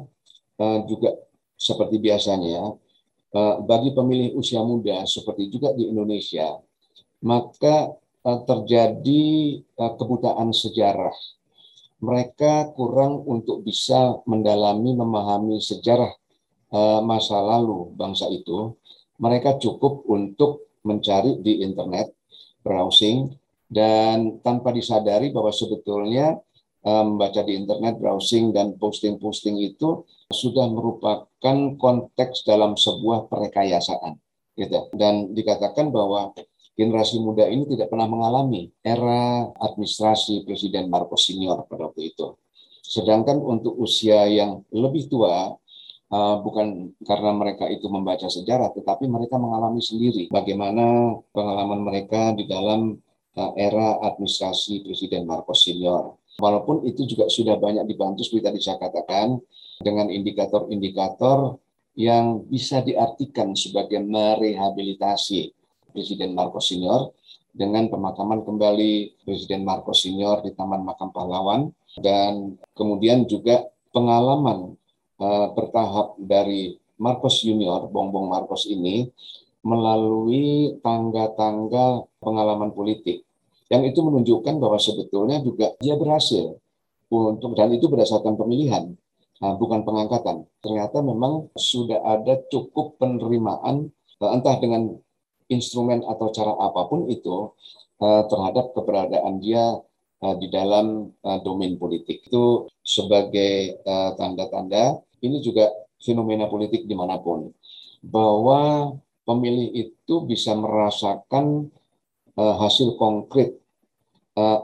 [0.61, 1.16] uh, juga
[1.59, 2.79] seperti biasanya
[3.68, 6.48] bagi pemilih usia muda seperti juga di Indonesia
[7.22, 7.92] maka
[8.24, 9.24] uh, terjadi
[9.78, 11.14] uh, kebutaan sejarah.
[11.98, 16.14] Mereka kurang untuk bisa mendalami, memahami sejarah
[16.70, 18.78] uh, masa lalu bangsa itu.
[19.18, 22.14] Mereka cukup untuk mencari di internet,
[22.62, 23.35] browsing,
[23.66, 26.38] dan tanpa disadari bahwa sebetulnya
[26.88, 34.16] membaca di internet, browsing, dan posting-posting itu sudah merupakan konteks dalam sebuah perekayasaan.
[34.54, 34.88] Gitu.
[34.94, 36.33] Dan dikatakan bahwa
[36.79, 42.38] generasi muda ini tidak pernah mengalami era administrasi Presiden Marcos Senior pada waktu itu.
[42.87, 45.59] Sedangkan untuk usia yang lebih tua,
[46.14, 52.47] uh, bukan karena mereka itu membaca sejarah, tetapi mereka mengalami sendiri bagaimana pengalaman mereka di
[52.47, 52.95] dalam
[53.35, 56.14] uh, era administrasi Presiden Marcos Senior.
[56.38, 59.43] Walaupun itu juga sudah banyak dibantu seperti tadi saya katakan
[59.83, 61.59] dengan indikator-indikator
[61.99, 65.58] yang bisa diartikan sebagai merehabilitasi
[65.98, 67.11] Presiden Marcos Senior
[67.50, 74.78] dengan pemakaman kembali Presiden Marcos Senior di Taman Makam Pahlawan dan kemudian juga pengalaman
[75.18, 79.11] uh, bertahap dari Marcos Junior, Bongbong Marcos ini
[79.62, 83.26] melalui tangga-tangga pengalaman politik.
[83.68, 86.56] Yang itu menunjukkan bahwa sebetulnya juga dia berhasil
[87.11, 88.96] untuk dan itu berdasarkan pemilihan,
[89.42, 90.46] nah, bukan pengangkatan.
[90.62, 93.90] Ternyata memang sudah ada cukup penerimaan
[94.22, 94.96] eh, entah dengan
[95.48, 97.52] instrumen atau cara apa pun itu
[98.00, 99.80] uh, terhadap keberadaan dia
[100.22, 102.24] uh, di dalam uh, domain politik.
[102.28, 103.84] Itu sebagai
[104.16, 105.68] tanda-tanda ini juga
[106.00, 107.52] fenomena politik di mana pun
[108.00, 108.94] bahwa
[109.28, 111.68] pemilih itu bisa merasakan
[112.38, 113.58] hasil konkret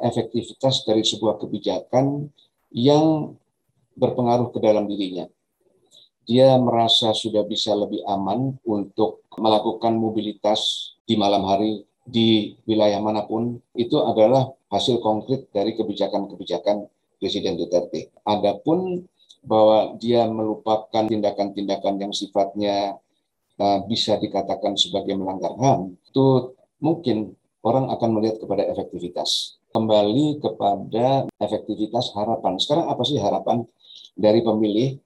[0.00, 2.30] efektivitas dari sebuah kebijakan
[2.70, 3.34] yang
[3.98, 5.26] berpengaruh ke dalam dirinya.
[6.24, 13.24] Dia merasa sudah bisa lebih aman untuk melakukan mobilitas di malam hari di wilayah mana
[13.24, 16.84] pun itu adalah hasil konkret dari kebijakan-kebijakan
[17.16, 18.12] Presiden Duterte.
[18.28, 19.08] Adapun
[19.44, 23.00] bahwa dia melupakan tindakan-tindakan yang sifatnya
[23.60, 27.32] uh, bisa dikatakan sebagai melanggar HAM, itu mungkin
[27.64, 29.60] orang akan melihat kepada efektivitas.
[29.72, 32.60] Kembali kepada efektivitas harapan.
[32.60, 33.64] Sekarang apa sih harapan
[34.14, 35.00] dari pemilih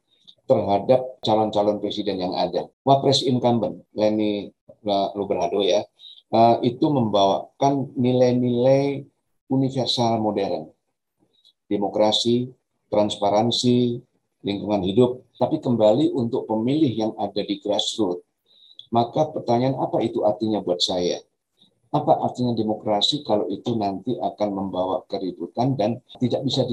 [0.49, 2.67] terhadap calon-calon presiden yang ada?
[2.83, 4.49] Wapres incumbent, Leni
[5.13, 5.85] Luberado ya,
[6.33, 9.05] uh, itu membawakan nilai-nilai
[9.53, 10.73] universal modern.
[11.69, 12.49] Demokrasi,
[12.89, 14.01] transparansi,
[14.41, 18.25] lingkungan hidup, tapi kembali untuk pemilih yang ada di grassroots.
[18.89, 21.21] Maka pertanyaan apa itu artinya buat saya?
[21.93, 26.65] Apa artinya demokrasi kalau itu nanti akan membawa keributan dan tidak bisa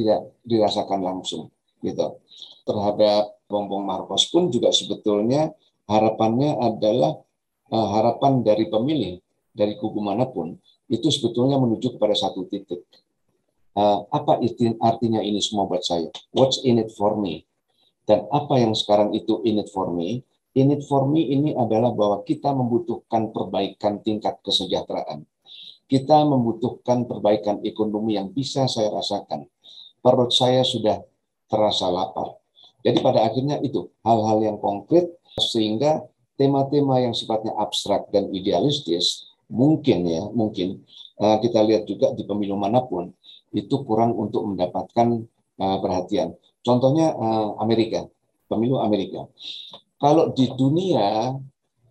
[0.44, 1.52] dirasakan langsung
[1.84, 2.20] gitu.
[2.64, 5.54] Terhadap Bongbong Marcos pun juga sebetulnya
[5.86, 7.14] harapannya adalah
[7.70, 9.22] uh, harapan dari pemilih
[9.54, 10.58] dari kubu mana pun
[10.92, 12.86] itu sebetulnya menuju kepada satu titik.
[13.76, 16.08] Uh, apa itu artinya ini semua buat saya?
[16.32, 17.44] What's in it for me?
[18.06, 20.22] Dan apa yang sekarang itu in it for me?
[20.56, 25.28] In it for me ini adalah bahwa kita membutuhkan perbaikan tingkat kesejahteraan.
[25.86, 29.46] Kita membutuhkan perbaikan ekonomi yang bisa saya rasakan.
[30.00, 31.04] Perut saya sudah
[31.52, 32.40] terasa lapar.
[32.86, 35.10] Jadi pada akhirnya itu hal-hal yang konkret
[35.42, 36.06] sehingga
[36.38, 40.86] tema-tema yang sifatnya abstrak dan idealistis mungkin ya mungkin
[41.18, 43.10] uh, kita lihat juga di pemilu mana pun
[43.56, 45.26] itu kurang untuk mendapatkan
[45.58, 46.38] uh, perhatian.
[46.62, 48.06] Contohnya uh, Amerika,
[48.52, 49.26] pemilu Amerika.
[49.98, 51.34] Kalau di dunia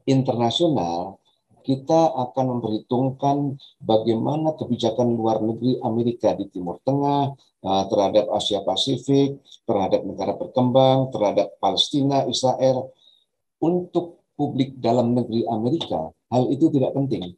[0.05, 1.19] internasional
[1.65, 7.33] kita akan memperhitungkan bagaimana kebijakan luar negeri Amerika di Timur Tengah
[7.65, 12.93] uh, terhadap Asia Pasifik, terhadap negara berkembang, terhadap Palestina, Israel.
[13.65, 17.33] Untuk publik dalam negeri Amerika, hal itu tidak penting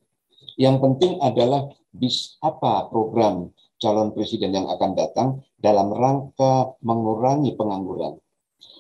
[0.56, 5.28] yang penting adalah bis apa program calon presiden yang akan datang
[5.60, 8.16] dalam rangka mengurangi pengangguran,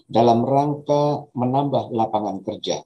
[0.08, 2.80] dalam rangka menambah lapangan kerja,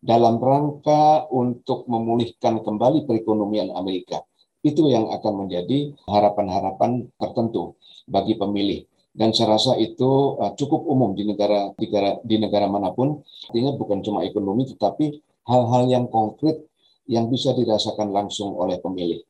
[0.00, 4.24] dalam rangka untuk memulihkan kembali perekonomian Amerika.
[4.60, 7.76] Itu yang akan menjadi harapan-harapan tertentu
[8.08, 8.84] bagi pemilih.
[9.10, 13.20] Dan saya rasa itu uh, cukup umum di negara, di negara di negara mana pun.
[13.48, 16.64] Artinya bukan cuma ekonomi, tetapi hal-hal yang konkret
[17.10, 19.20] yang bisa dirasakan langsung oleh pemilih.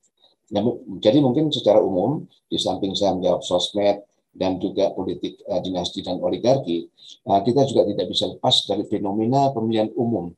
[0.98, 4.02] Jadi mungkin secara umum, di samping saya menjawab sosmed
[4.34, 6.90] dan juga politik uh, dinasti dan oligarki,
[7.30, 10.34] uh, kita juga tidak bisa lepas dari fenomena pemilihan umum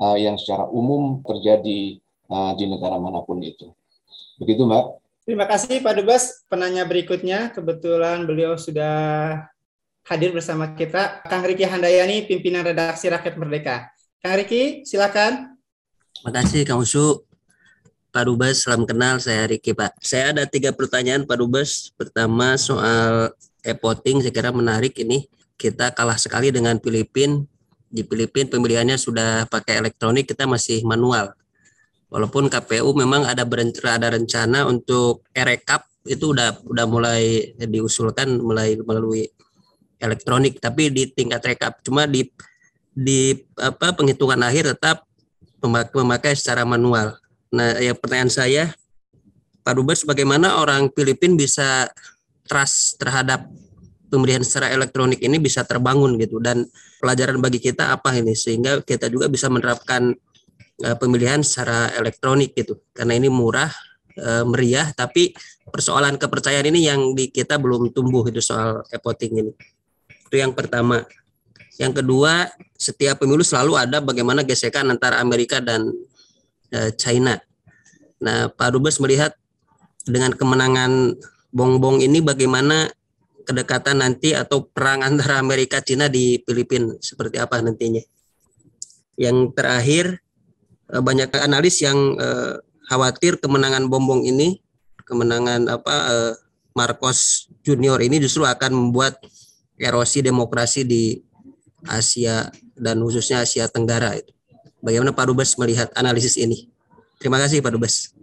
[0.00, 2.00] uh, yang secara umum terjadi
[2.32, 3.68] uh, di negara mana pun itu.
[4.40, 4.84] Begitu, Mbak.
[5.28, 6.42] Terima kasih Pak Dubes.
[6.48, 9.38] Penanya berikutnya, kebetulan beliau sudah
[10.08, 11.22] hadir bersama kita.
[11.28, 13.92] Kang Riki Handayani, pimpinan redaksi Rakyat Merdeka.
[14.24, 15.54] Kang Riki, silakan.
[16.16, 17.22] Terima kasih Kang Usu.
[18.10, 19.22] Pak Dubes, salam kenal.
[19.22, 20.02] Saya Riki, Pak.
[20.02, 21.94] Saya ada tiga pertanyaan, Pak Dubes.
[21.94, 23.30] Pertama, soal
[23.62, 25.30] e-voting, saya kira menarik ini.
[25.54, 27.46] Kita kalah sekali dengan Filipina.
[27.90, 31.34] Di Filipina pemilihannya sudah pakai elektronik, kita masih manual.
[32.06, 38.78] Walaupun KPU memang ada berencana, ada rencana untuk e-rekap itu udah udah mulai diusulkan mulai
[38.78, 39.26] melalui
[40.00, 42.24] elektronik, tapi di tingkat rekap cuma di
[42.94, 45.04] di apa penghitungan akhir tetap
[45.62, 47.20] memakai secara manual.
[47.52, 48.64] Nah, yang pertanyaan saya,
[49.66, 51.90] Pak Dubes, bagaimana orang Filipina bisa
[52.48, 53.46] trust terhadap
[54.10, 56.42] pemilihan secara elektronik ini bisa terbangun gitu.
[56.42, 56.66] Dan
[56.98, 58.34] pelajaran bagi kita apa ini?
[58.34, 60.10] Sehingga kita juga bisa menerapkan
[60.82, 62.82] uh, pemilihan secara elektronik gitu.
[62.90, 63.70] Karena ini murah
[64.18, 65.32] uh, meriah tapi
[65.70, 69.52] persoalan kepercayaan ini yang di kita belum tumbuh itu soal e-voting ini.
[70.26, 71.06] Itu yang pertama.
[71.80, 75.88] Yang kedua, setiap pemilu selalu ada bagaimana gesekan antara Amerika dan
[76.76, 77.40] uh, China.
[78.20, 79.32] Nah, Pak Dubes melihat
[80.04, 81.16] dengan kemenangan
[81.50, 82.86] Bongbong ini bagaimana
[83.50, 88.00] kedekatan nanti atau perang antara Amerika China di Filipina seperti apa nantinya.
[89.18, 90.04] Yang terakhir
[90.94, 94.62] uh, banyak analis yang uh, khawatir kemenangan Bongbong ini,
[95.02, 96.32] kemenangan apa uh,
[96.78, 99.18] Marcos Junior ini justru akan membuat
[99.74, 101.18] erosi demokrasi di
[101.82, 104.30] Asia dan khususnya Asia Tenggara itu.
[104.80, 106.70] Bagaimana Pak Dubes melihat analisis ini?
[107.18, 108.14] Terima kasih Pak Dubes.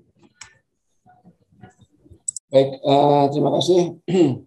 [2.47, 3.99] Baik, uh, terima kasih.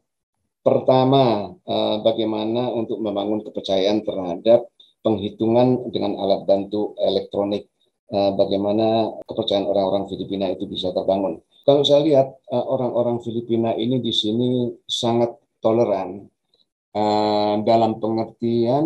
[0.60, 4.68] Pertama, uh, bagaimana untuk membangun kepercayaan terhadap
[5.00, 7.64] penghitungan dengan alat bantu elektronik?
[8.12, 11.40] Uh, bagaimana kepercayaan orang-orang Filipina itu bisa terbangun.
[11.64, 15.32] Kalau saya lihat uh, orang-orang Filipina ini di sini sangat
[15.64, 16.28] toleran.
[17.62, 18.82] Dalam pengertian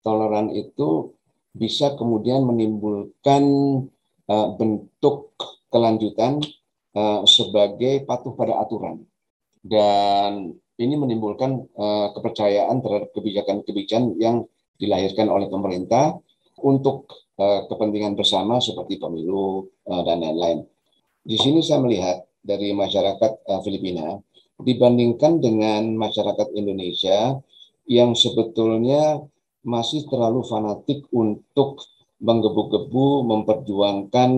[0.00, 1.12] toleran itu
[1.52, 3.44] bisa kemudian menimbulkan
[4.56, 5.36] bentuk
[5.68, 6.40] kelanjutan
[7.28, 9.04] sebagai patuh pada aturan
[9.62, 10.50] dan
[10.82, 14.42] ini menimbulkan uh, kepercayaan terhadap kebijakan-kebijakan yang
[14.76, 16.18] dilahirkan oleh pemerintah
[16.58, 17.06] untuk
[17.38, 20.66] uh, kepentingan bersama seperti pemilu uh, dan lain-lain.
[21.22, 24.18] Di sini saya melihat dari masyarakat uh, Filipina
[24.58, 27.38] dibandingkan dengan masyarakat Indonesia
[27.86, 29.22] yang sebetulnya
[29.62, 31.86] masih terlalu fanatik untuk
[32.18, 34.30] menggebu-gebu memperjuangkan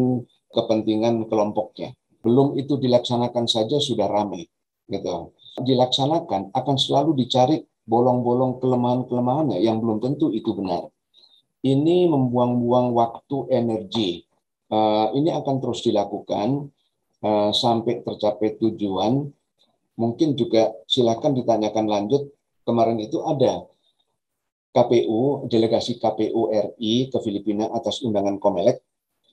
[0.53, 1.97] kepentingan kelompoknya.
[2.21, 4.49] Belum itu dilaksanakan saja sudah ramai
[4.89, 10.91] gitu dilaksanakan akan selalu dicari bolong-bolong kelemahan-kelemahannya yang belum tentu itu benar.
[11.65, 14.25] Ini membuang-buang waktu, energi.
[14.69, 16.69] Uh, ini akan terus dilakukan
[17.25, 19.29] uh, sampai tercapai tujuan.
[19.95, 22.23] Mungkin juga silakan ditanyakan lanjut.
[22.65, 23.69] Kemarin itu ada
[24.75, 28.83] KPU, delegasi KPU RI ke Filipina atas undangan Komelek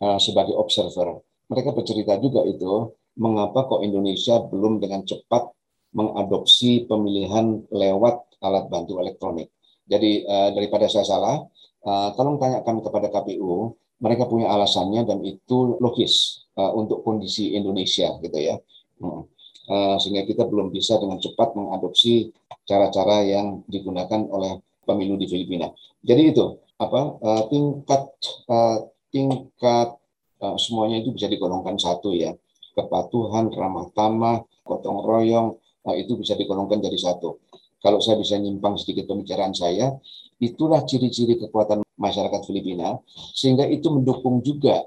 [0.03, 1.17] uh, sebagai observer.
[1.49, 5.51] Mereka bercerita juga itu mengapa kok Indonesia belum dengan cepat
[5.91, 9.51] mengadopsi pemilihan lewat alat bantu elektronik.
[9.87, 11.35] Jadi uh, daripada saya salah,
[11.83, 18.15] uh, tolong tanyakan kepada KPU, mereka punya alasannya dan itu logis uh, untuk kondisi Indonesia
[18.23, 18.55] gitu ya.
[19.03, 19.27] Hmm.
[19.71, 22.33] Uh, sehingga kita belum bisa dengan cepat mengadopsi
[22.65, 25.69] cara-cara yang digunakan oleh pemilu di Filipina.
[26.01, 26.45] Jadi itu
[26.81, 28.09] apa uh, tingkat
[28.49, 30.01] uh, tingkat
[30.41, 32.33] uh, semuanya itu bisa digolongkan satu ya
[32.73, 37.41] kepatuhan, ramah tamah, gotong royong, nah, itu bisa digolongkan jadi satu.
[37.81, 39.89] Kalau saya bisa nyimpang sedikit pembicaraan saya,
[40.37, 43.01] itulah ciri-ciri kekuatan masyarakat Filipina,
[43.33, 44.85] sehingga itu mendukung juga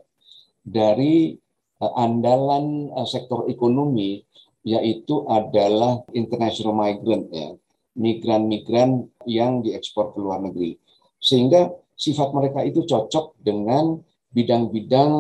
[0.63, 1.35] dari
[1.83, 4.23] uh, andalan uh, sektor ekonomi,
[4.63, 7.53] yaitu adalah international migrant ya,
[7.99, 10.79] migran-migran yang diekspor ke luar negeri.
[11.19, 13.99] Sehingga sifat mereka itu cocok dengan
[14.35, 15.13] bidang-bidang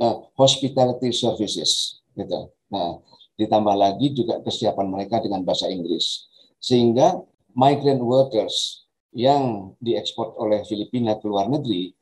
[0.00, 2.50] uh, hospitality services gitu.
[2.72, 3.00] Nah,
[3.36, 6.26] ditambah lagi juga kesiapan mereka dengan bahasa Inggris.
[6.56, 7.20] Sehingga
[7.52, 11.92] migrant workers yang diekspor oleh Filipina ke luar negeri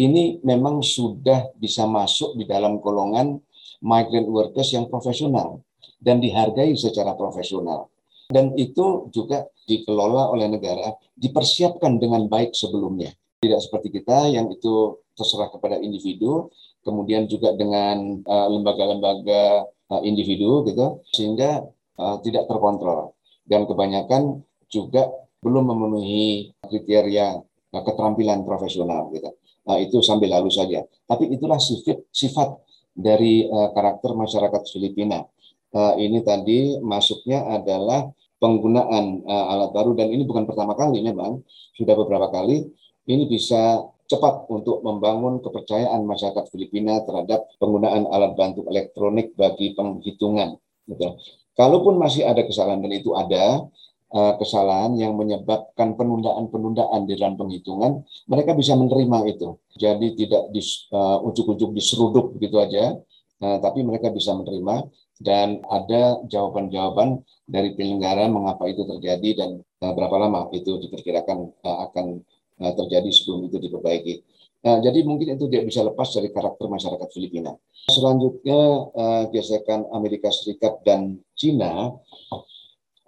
[0.00, 3.36] ini memang sudah bisa masuk di dalam golongan
[3.84, 5.60] migrant workers yang profesional
[6.00, 7.92] dan dihargai secara profesional.
[8.30, 13.10] Dan itu juga dikelola oleh negara, dipersiapkan dengan baik sebelumnya.
[13.42, 16.48] Tidak seperti kita yang itu terserah kepada individu,
[16.84, 21.64] kemudian juga dengan uh, lembaga-lembaga uh, individu gitu sehingga
[22.00, 24.40] uh, tidak terkontrol dan kebanyakan
[24.70, 27.40] juga belum memenuhi kriteria
[27.74, 29.30] uh, keterampilan profesional gitu.
[29.60, 30.82] Nah, itu sambil lalu saja.
[31.04, 32.48] Tapi itulah sifat sifat
[32.96, 35.22] dari uh, karakter masyarakat Filipina.
[35.70, 38.10] Uh, ini tadi masuknya adalah
[38.42, 41.44] penggunaan uh, alat baru dan ini bukan pertama kali memang
[41.76, 42.66] sudah beberapa kali
[43.06, 50.58] ini bisa cepat untuk membangun kepercayaan masyarakat Filipina terhadap penggunaan alat bantu elektronik bagi penghitungan.
[50.90, 51.14] Gitu.
[51.54, 53.70] Kalaupun masih ada kesalahan dan itu ada
[54.10, 59.54] uh, kesalahan yang menyebabkan penundaan-penundaan di dalam penghitungan, mereka bisa menerima itu.
[59.78, 62.98] Jadi tidak di, uh, ujuk-ujuk diseruduk begitu aja,
[63.46, 69.50] uh, tapi mereka bisa menerima dan ada jawaban-jawaban dari penyelenggara mengapa itu terjadi dan
[69.84, 72.24] uh, berapa lama itu diperkirakan akan
[72.60, 74.14] uh, terjadi sebelum itu diperbaiki.
[74.60, 77.56] Nah, jadi mungkin itu tidak bisa lepas dari karakter masyarakat Filipina.
[77.88, 78.60] Selanjutnya
[78.92, 81.96] uh, gesekan Amerika Serikat dan Cina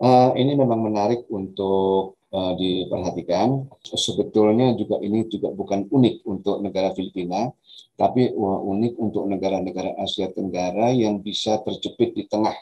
[0.00, 3.68] uh, ini memang menarik untuk uh, diperhatikan.
[3.84, 7.52] Sebetulnya juga ini juga bukan unik untuk negara Filipina,
[8.00, 12.56] tapi unik untuk negara-negara Asia Tenggara yang bisa terjepit di tengah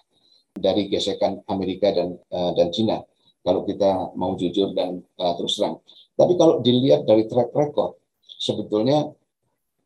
[0.50, 2.98] dari gesekan Amerika dan uh, dan Cina.
[3.40, 5.80] Kalau kita mau jujur dan uh, terus terang.
[6.20, 7.96] Tapi kalau dilihat dari track record,
[8.28, 9.08] sebetulnya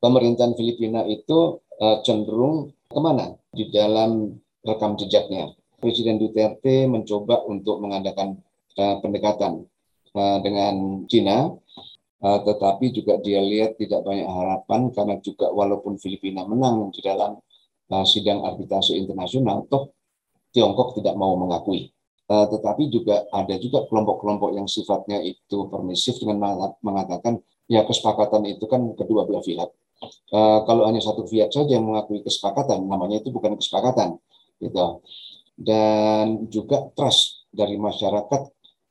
[0.03, 4.35] pemerintahan Filipina itu uh, cenderung ke mana di dalam
[4.67, 5.55] rekam jejaknya.
[5.79, 8.43] Presiden Duterte mencoba untuk mengadakan
[8.75, 9.63] uh, pendekatan
[10.19, 11.55] uh, dengan Cina,
[12.25, 17.37] tetapi juga dia lihat tidak banyak harapan karena juga walaupun Filipina menang di dalam
[18.09, 19.93] sidang arbitrase internasional, toh
[20.49, 21.94] Tiongkok tidak mau mengakui.
[22.25, 27.37] Uh, tetapi juga ada juga kelompok-kelompok yang sifatnya itu permisif dengan mengatakan
[27.69, 29.69] ya kesepakatan itu kan kedua belah pihak.
[30.33, 34.17] Uh, kalau hanya satu pihak saja yang mengakui kesepakatan, namanya itu bukan kesepakatan,
[34.61, 35.05] gitu.
[35.55, 38.43] Dan juga trust dari masyarakat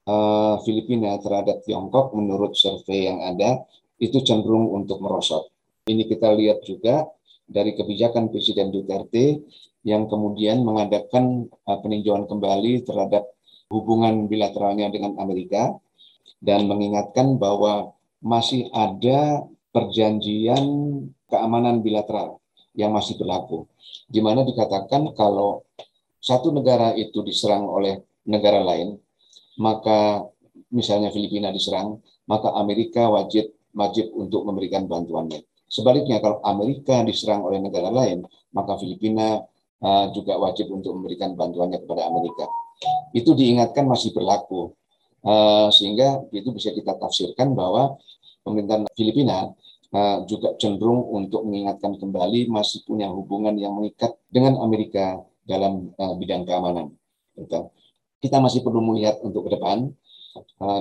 [0.08, 3.66] uh, Filipina terhadap Tiongkok menurut survei yang ada
[4.00, 5.50] itu cenderung untuk merosot.
[5.90, 7.04] Ini kita lihat juga
[7.44, 9.44] dari kebijakan Presiden Duterte
[9.84, 13.28] yang kemudian mengadakan uh, peninjauan kembali terhadap
[13.68, 15.76] hubungan bilateralnya dengan Amerika
[16.40, 19.44] dan mengingatkan bahwa masih ada
[19.76, 20.64] perjanjian
[21.28, 22.40] keamanan bilateral
[22.74, 23.68] yang masih berlaku,
[24.08, 25.68] di mana dikatakan kalau
[26.24, 28.96] satu negara itu diserang oleh negara lain,
[29.60, 30.24] maka
[30.72, 35.44] misalnya Filipina diserang, maka Amerika wajib wajib untuk memberikan bantuannya.
[35.66, 38.22] Sebaliknya kalau Amerika diserang oleh negara lain,
[38.54, 39.42] maka Filipina
[40.16, 42.48] juga wajib untuk memberikan bantuannya kepada Amerika.
[43.12, 44.72] Itu diingatkan masih berlaku.
[45.76, 48.00] Sehingga itu bisa kita tafsirkan bahwa
[48.44, 49.52] pemerintahan Filipina
[50.26, 56.96] juga cenderung untuk mengingatkan kembali masih punya hubungan yang mengikat dengan Amerika dalam bidang keamanan.
[58.24, 59.92] Kita masih perlu melihat untuk ke depan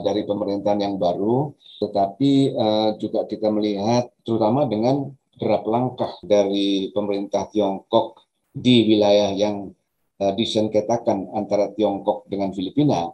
[0.03, 2.57] dari pemerintahan yang baru, tetapi
[2.97, 8.17] juga kita melihat terutama dengan derap langkah dari pemerintah Tiongkok
[8.53, 9.73] di wilayah yang
[10.21, 13.09] uh, disengketakan antara Tiongkok dengan Filipina,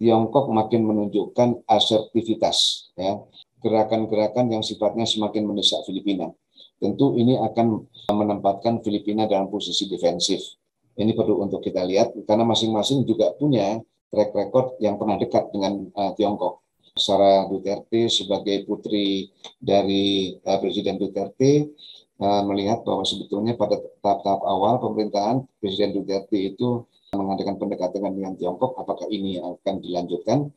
[0.00, 3.20] Tiongkok makin menunjukkan asertivitas, ya
[3.58, 6.30] gerakan-gerakan yang sifatnya semakin mendesak Filipina.
[6.78, 10.38] Tentu ini akan menempatkan Filipina dalam posisi defensif.
[10.94, 13.78] Ini perlu untuk kita lihat karena masing-masing juga punya
[14.10, 16.62] track record yang pernah dekat dengan uh, Tiongkok.
[16.98, 19.30] Sarah Duterte sebagai putri
[19.62, 21.70] dari uh, Presiden Duterte
[22.18, 26.82] melihat bahwa sebetulnya pada tahap-tahap awal pemerintahan Presiden Duterte itu
[27.14, 30.52] mengadakan pendekatan dengan Tiongkok, apakah ini akan dilanjutkan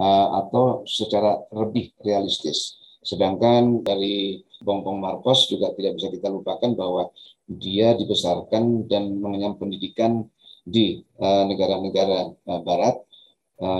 [0.00, 2.80] uh, atau secara lebih realistis.
[3.02, 7.02] Sedangkan dari Bongbong Marcos juga tidak bisa kita lupakan bahwa
[7.50, 10.22] dia dibesarkan dan mengenyam pendidikan
[10.62, 12.30] di eh, negara-negara
[12.62, 13.02] Barat,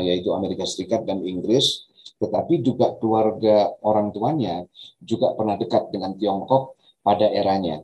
[0.03, 1.87] yaitu Amerika Serikat dan Inggris,
[2.19, 4.67] tetapi juga keluarga orang tuanya
[4.99, 7.83] juga pernah dekat dengan Tiongkok pada eranya.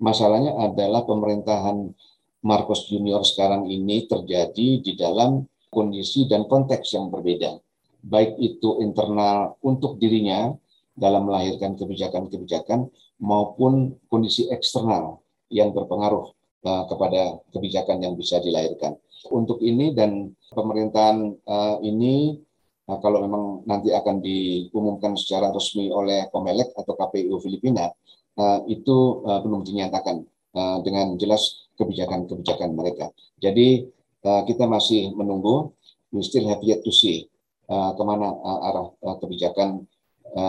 [0.00, 1.92] Masalahnya adalah pemerintahan
[2.40, 7.60] Marcos Junior sekarang ini terjadi di dalam kondisi dan konteks yang berbeda.
[8.00, 10.48] Baik itu internal untuk dirinya
[10.96, 12.88] dalam melahirkan kebijakan-kebijakan
[13.20, 15.20] maupun kondisi eksternal
[15.52, 16.32] yang berpengaruh
[16.64, 18.96] uh, kepada kebijakan yang bisa dilahirkan.
[19.28, 22.40] Untuk ini dan pemerintahan uh, ini
[22.88, 27.92] uh, kalau memang nanti akan diumumkan secara resmi oleh Komelek atau KPU Filipina
[28.38, 30.22] uh, itu uh, belum dinyatakan
[30.54, 33.08] uh, dengan jelas kebijakan-kebijakan mereka.
[33.40, 33.88] Jadi
[34.20, 35.72] kita masih menunggu,
[36.12, 37.24] we still have yet to see
[37.64, 38.36] ke mana
[38.68, 39.88] arah kebijakan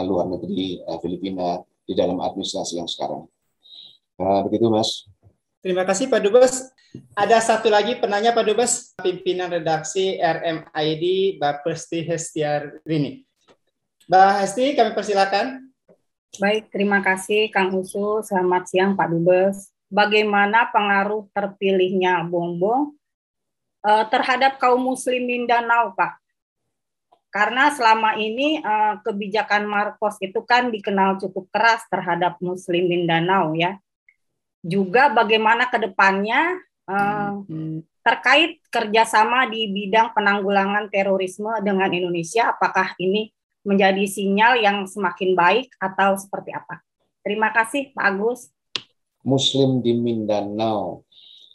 [0.04, 3.32] luar negeri Filipina di dalam administrasi yang sekarang.
[4.20, 5.08] Begitu, Mas.
[5.64, 6.68] Terima kasih Pak Dubes.
[7.16, 13.24] Ada satu lagi penanya Pak Dubes, pimpinan redaksi RMID, Mbak Pesti Hestiarini.
[14.12, 15.71] Mbak Hesti, kami persilakan.
[16.40, 18.24] Baik, terima kasih Kang Usu.
[18.24, 19.76] Selamat siang Pak Dubes.
[19.92, 22.96] Bagaimana pengaruh terpilihnya Bongbong
[23.84, 26.24] uh, terhadap kaum muslim Mindanao, Pak?
[27.36, 33.76] Karena selama ini uh, kebijakan Marcos itu kan dikenal cukup keras terhadap muslim Mindanao ya
[34.62, 37.44] juga bagaimana ke depannya uh,
[38.08, 45.70] terkait kerjasama di bidang penanggulangan terorisme dengan Indonesia, apakah ini menjadi sinyal yang semakin baik
[45.78, 46.82] atau seperti apa?
[47.22, 48.50] Terima kasih Pak Agus.
[49.22, 51.06] Muslim di Mindanao,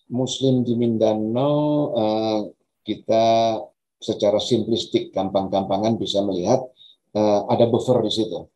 [0.07, 1.59] Muslim di Mindanao
[1.91, 2.41] uh,
[2.87, 3.59] kita
[3.99, 6.63] secara simplistik, gampang-gampangan bisa melihat
[7.19, 8.47] uh, ada buffer di situ.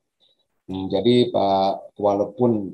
[0.70, 2.70] Hmm, jadi Pak, walaupun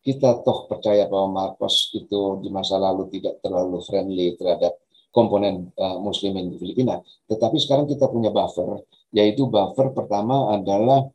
[0.00, 4.78] kita toh percaya bahwa Marcos itu di masa lalu tidak terlalu friendly terhadap
[5.10, 7.02] komponen uh, muslimin di Filipina.
[7.26, 8.78] Tetapi sekarang kita punya buffer,
[9.10, 11.10] yaitu buffer pertama adalah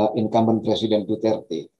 [0.00, 1.72] uh, incumbent Presiden Duterte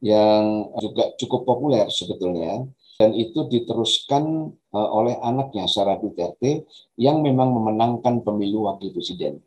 [0.00, 2.64] yang juga cukup populer sebetulnya
[3.00, 6.68] dan itu diteruskan uh, oleh anaknya Sarah Duterte
[7.00, 9.40] yang memang memenangkan pemilu wakil presiden.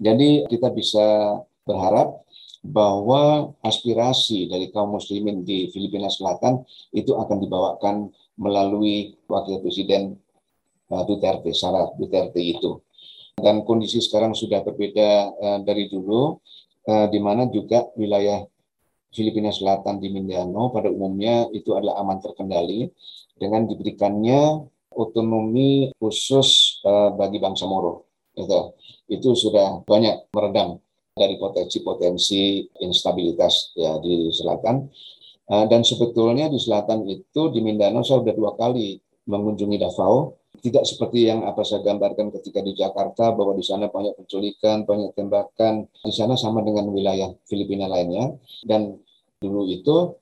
[0.00, 1.36] Jadi kita bisa
[1.68, 2.24] berharap
[2.64, 6.64] bahwa aspirasi dari kaum muslimin di Filipina Selatan
[6.96, 8.08] itu akan dibawakan
[8.40, 10.16] melalui wakil presiden
[10.88, 12.80] uh, Duterte, Sarah Duterte itu.
[13.36, 16.40] Dan kondisi sekarang sudah berbeda uh, dari dulu,
[16.88, 18.40] uh, di mana juga wilayah
[19.12, 22.88] Filipina Selatan di Mindanao pada umumnya itu adalah aman terkendali
[23.36, 24.64] dengan diberikannya
[24.96, 28.08] otonomi khusus uh, bagi bangsa Moro.
[28.32, 28.76] Itu,
[29.08, 30.80] itu sudah banyak meredam
[31.16, 34.88] dari potensi-potensi instabilitas ya di selatan.
[35.46, 38.96] Uh, dan sebetulnya di selatan itu di Mindanao saya sudah dua kali
[39.28, 40.40] mengunjungi Davao.
[40.56, 45.12] Tidak seperti yang apa saya gambarkan ketika di Jakarta bahwa di sana banyak penculikan, banyak
[45.14, 45.90] tembakan.
[46.02, 48.34] Di sana sama dengan wilayah Filipina lainnya.
[48.64, 48.96] Dan
[49.38, 50.16] dulu itu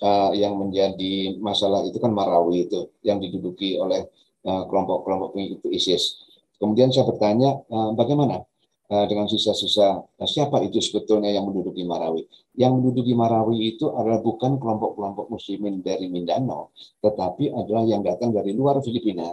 [0.00, 4.08] uh, yang menjadi masalah itu kan Marawi itu yang diduduki oleh
[4.40, 6.24] kelompok-kelompok uh, pengikut ISIS.
[6.56, 8.44] Kemudian saya bertanya uh, bagaimana
[8.88, 12.24] uh, dengan sisa-sisa uh, siapa itu sebetulnya yang menduduki Marawi?
[12.56, 18.52] Yang menduduki Marawi itu adalah bukan kelompok-kelompok muslimin dari Mindanao, tetapi adalah yang datang dari
[18.56, 19.28] luar Filipina,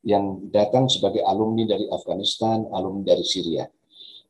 [0.00, 3.68] yang datang sebagai alumni dari Afghanistan, alumni dari Syria.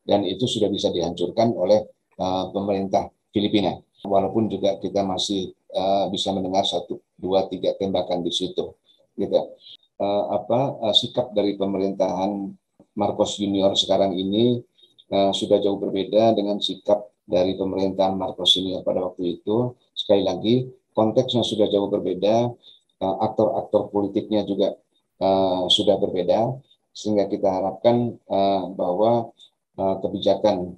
[0.01, 1.79] Dan itu sudah bisa dihancurkan oleh
[2.19, 3.77] uh, pemerintah Filipina.
[4.01, 8.75] Walaupun juga kita masih uh, bisa mendengar satu, dua, tiga tembakan di situ.
[9.15, 9.37] Gitu.
[10.01, 12.49] Uh, apa uh, sikap dari pemerintahan
[12.97, 14.59] Marcos Junior sekarang ini
[15.13, 19.77] uh, sudah jauh berbeda dengan sikap dari pemerintahan Marcos Junior pada waktu itu.
[19.95, 22.51] Sekali lagi konteksnya sudah jauh berbeda,
[22.99, 24.75] aktor-aktor politiknya juga
[25.21, 26.57] uh, sudah berbeda,
[26.91, 29.31] sehingga kita harapkan uh, bahwa
[29.77, 30.75] uh, kebijakan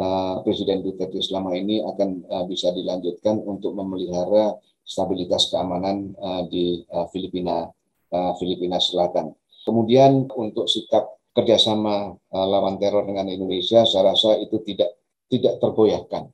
[0.00, 6.82] uh, Presiden Duterte selama ini akan uh, bisa dilanjutkan untuk memelihara stabilitas keamanan uh, di
[6.90, 7.70] uh, Filipina
[8.10, 9.30] uh, Filipina Selatan.
[9.62, 14.98] Kemudian untuk sikap kerjasama uh, lawan teror dengan Indonesia, saya rasa itu tidak
[15.30, 16.28] tidak tergoyahkan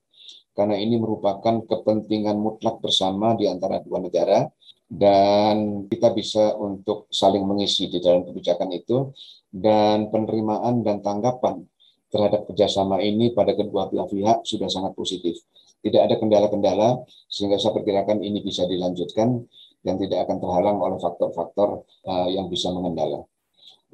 [0.59, 4.51] karena ini merupakan kepentingan mutlak bersama di antara dua negara
[4.91, 9.15] dan kita bisa untuk saling mengisi di dalam kebijakan itu
[9.55, 11.63] dan penerimaan dan tanggapan
[12.11, 15.39] terhadap kerjasama ini pada kedua belah pihak sudah sangat positif.
[15.79, 19.47] Tidak ada kendala-kendala sehingga saya perkirakan ini bisa dilanjutkan
[19.87, 23.23] dan tidak akan terhalang oleh faktor-faktor uh, yang bisa mengendala.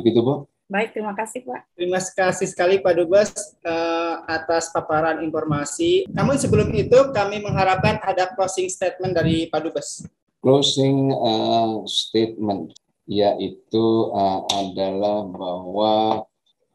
[0.00, 0.48] Begitu Bu?
[0.64, 1.60] Baik, terima kasih Pak.
[1.76, 3.30] Terima kasih sekali Pak Dubes
[3.68, 6.08] uh, atas paparan informasi.
[6.08, 10.08] Namun sebelum itu kami mengharapkan ada closing statement dari Pak Dubes.
[10.40, 12.72] Closing uh, statement
[13.04, 13.84] yaitu
[14.16, 16.24] uh, adalah bahwa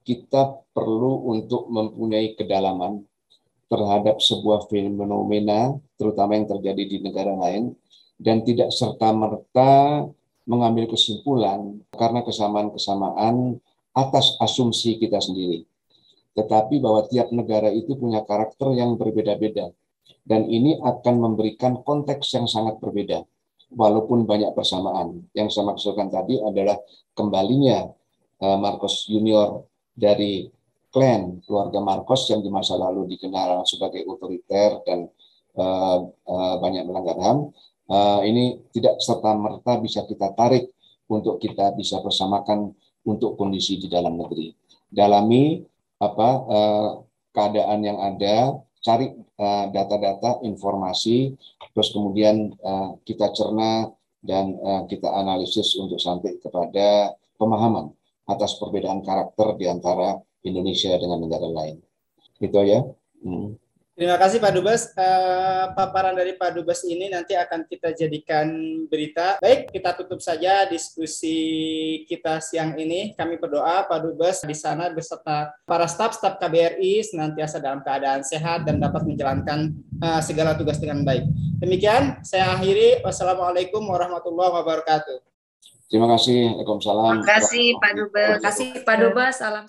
[0.05, 3.01] kita perlu untuk mempunyai kedalaman
[3.69, 7.73] terhadap sebuah fenomena, terutama yang terjadi di negara lain,
[8.21, 10.05] dan tidak serta-merta
[10.49, 13.61] mengambil kesimpulan karena kesamaan-kesamaan
[13.99, 15.67] atas asumsi kita sendiri.
[16.39, 19.75] Tetapi bahwa tiap negara itu punya karakter yang berbeda-beda.
[20.23, 23.27] Dan ini akan memberikan konteks yang sangat berbeda.
[23.75, 25.27] Walaupun banyak persamaan.
[25.35, 26.79] Yang saya maksudkan tadi adalah
[27.13, 27.91] kembalinya
[28.39, 30.47] eh, Marcos Junior dari
[30.89, 35.05] klan keluarga Marcos yang di masa lalu dikenal sebagai otoriter dan
[35.53, 37.53] uh, uh, banyak melanggar HAM,
[38.25, 40.69] ini tidak serta merta bisa kita tarik
[41.09, 42.73] untuk kita bisa bersamakan
[43.05, 44.51] untuk kondisi di dalam negeri.
[44.89, 45.59] Dalami
[45.99, 46.89] apa uh,
[47.35, 49.11] keadaan yang ada, cari
[49.71, 51.31] data-data, uh, informasi,
[51.71, 53.87] terus kemudian uh, kita cerna
[54.19, 57.91] dan uh, kita analisis untuk sampai kepada pemahaman
[58.27, 61.79] atas perbedaan karakter di antara Indonesia dengan negara lain.
[62.39, 62.83] Gitu ya.
[63.19, 63.58] Hmm.
[63.99, 64.95] Terima kasih Pak Dubes.
[64.95, 68.47] Uh, paparan dari Pak Dubes ini nanti akan kita jadikan
[68.87, 69.35] berita.
[69.43, 71.35] Baik, kita tutup saja diskusi
[72.07, 73.11] kita siang ini.
[73.11, 78.79] Kami berdoa Pak Dubes di sana beserta para staf-staf KBRI senantiasa dalam keadaan sehat dan
[78.79, 81.27] dapat menjalankan uh, segala tugas dengan baik.
[81.59, 83.03] Demikian, saya akhiri.
[83.03, 85.19] Wassalamualaikum warahmatullahi wabarakatuh.
[85.91, 86.55] Terima kasih.
[86.55, 87.19] Waalaikumsalam.
[87.19, 88.15] Terima kasih Pak Dubes.
[88.15, 89.35] Terima kasih Pak Dubes.
[89.35, 89.67] Salam.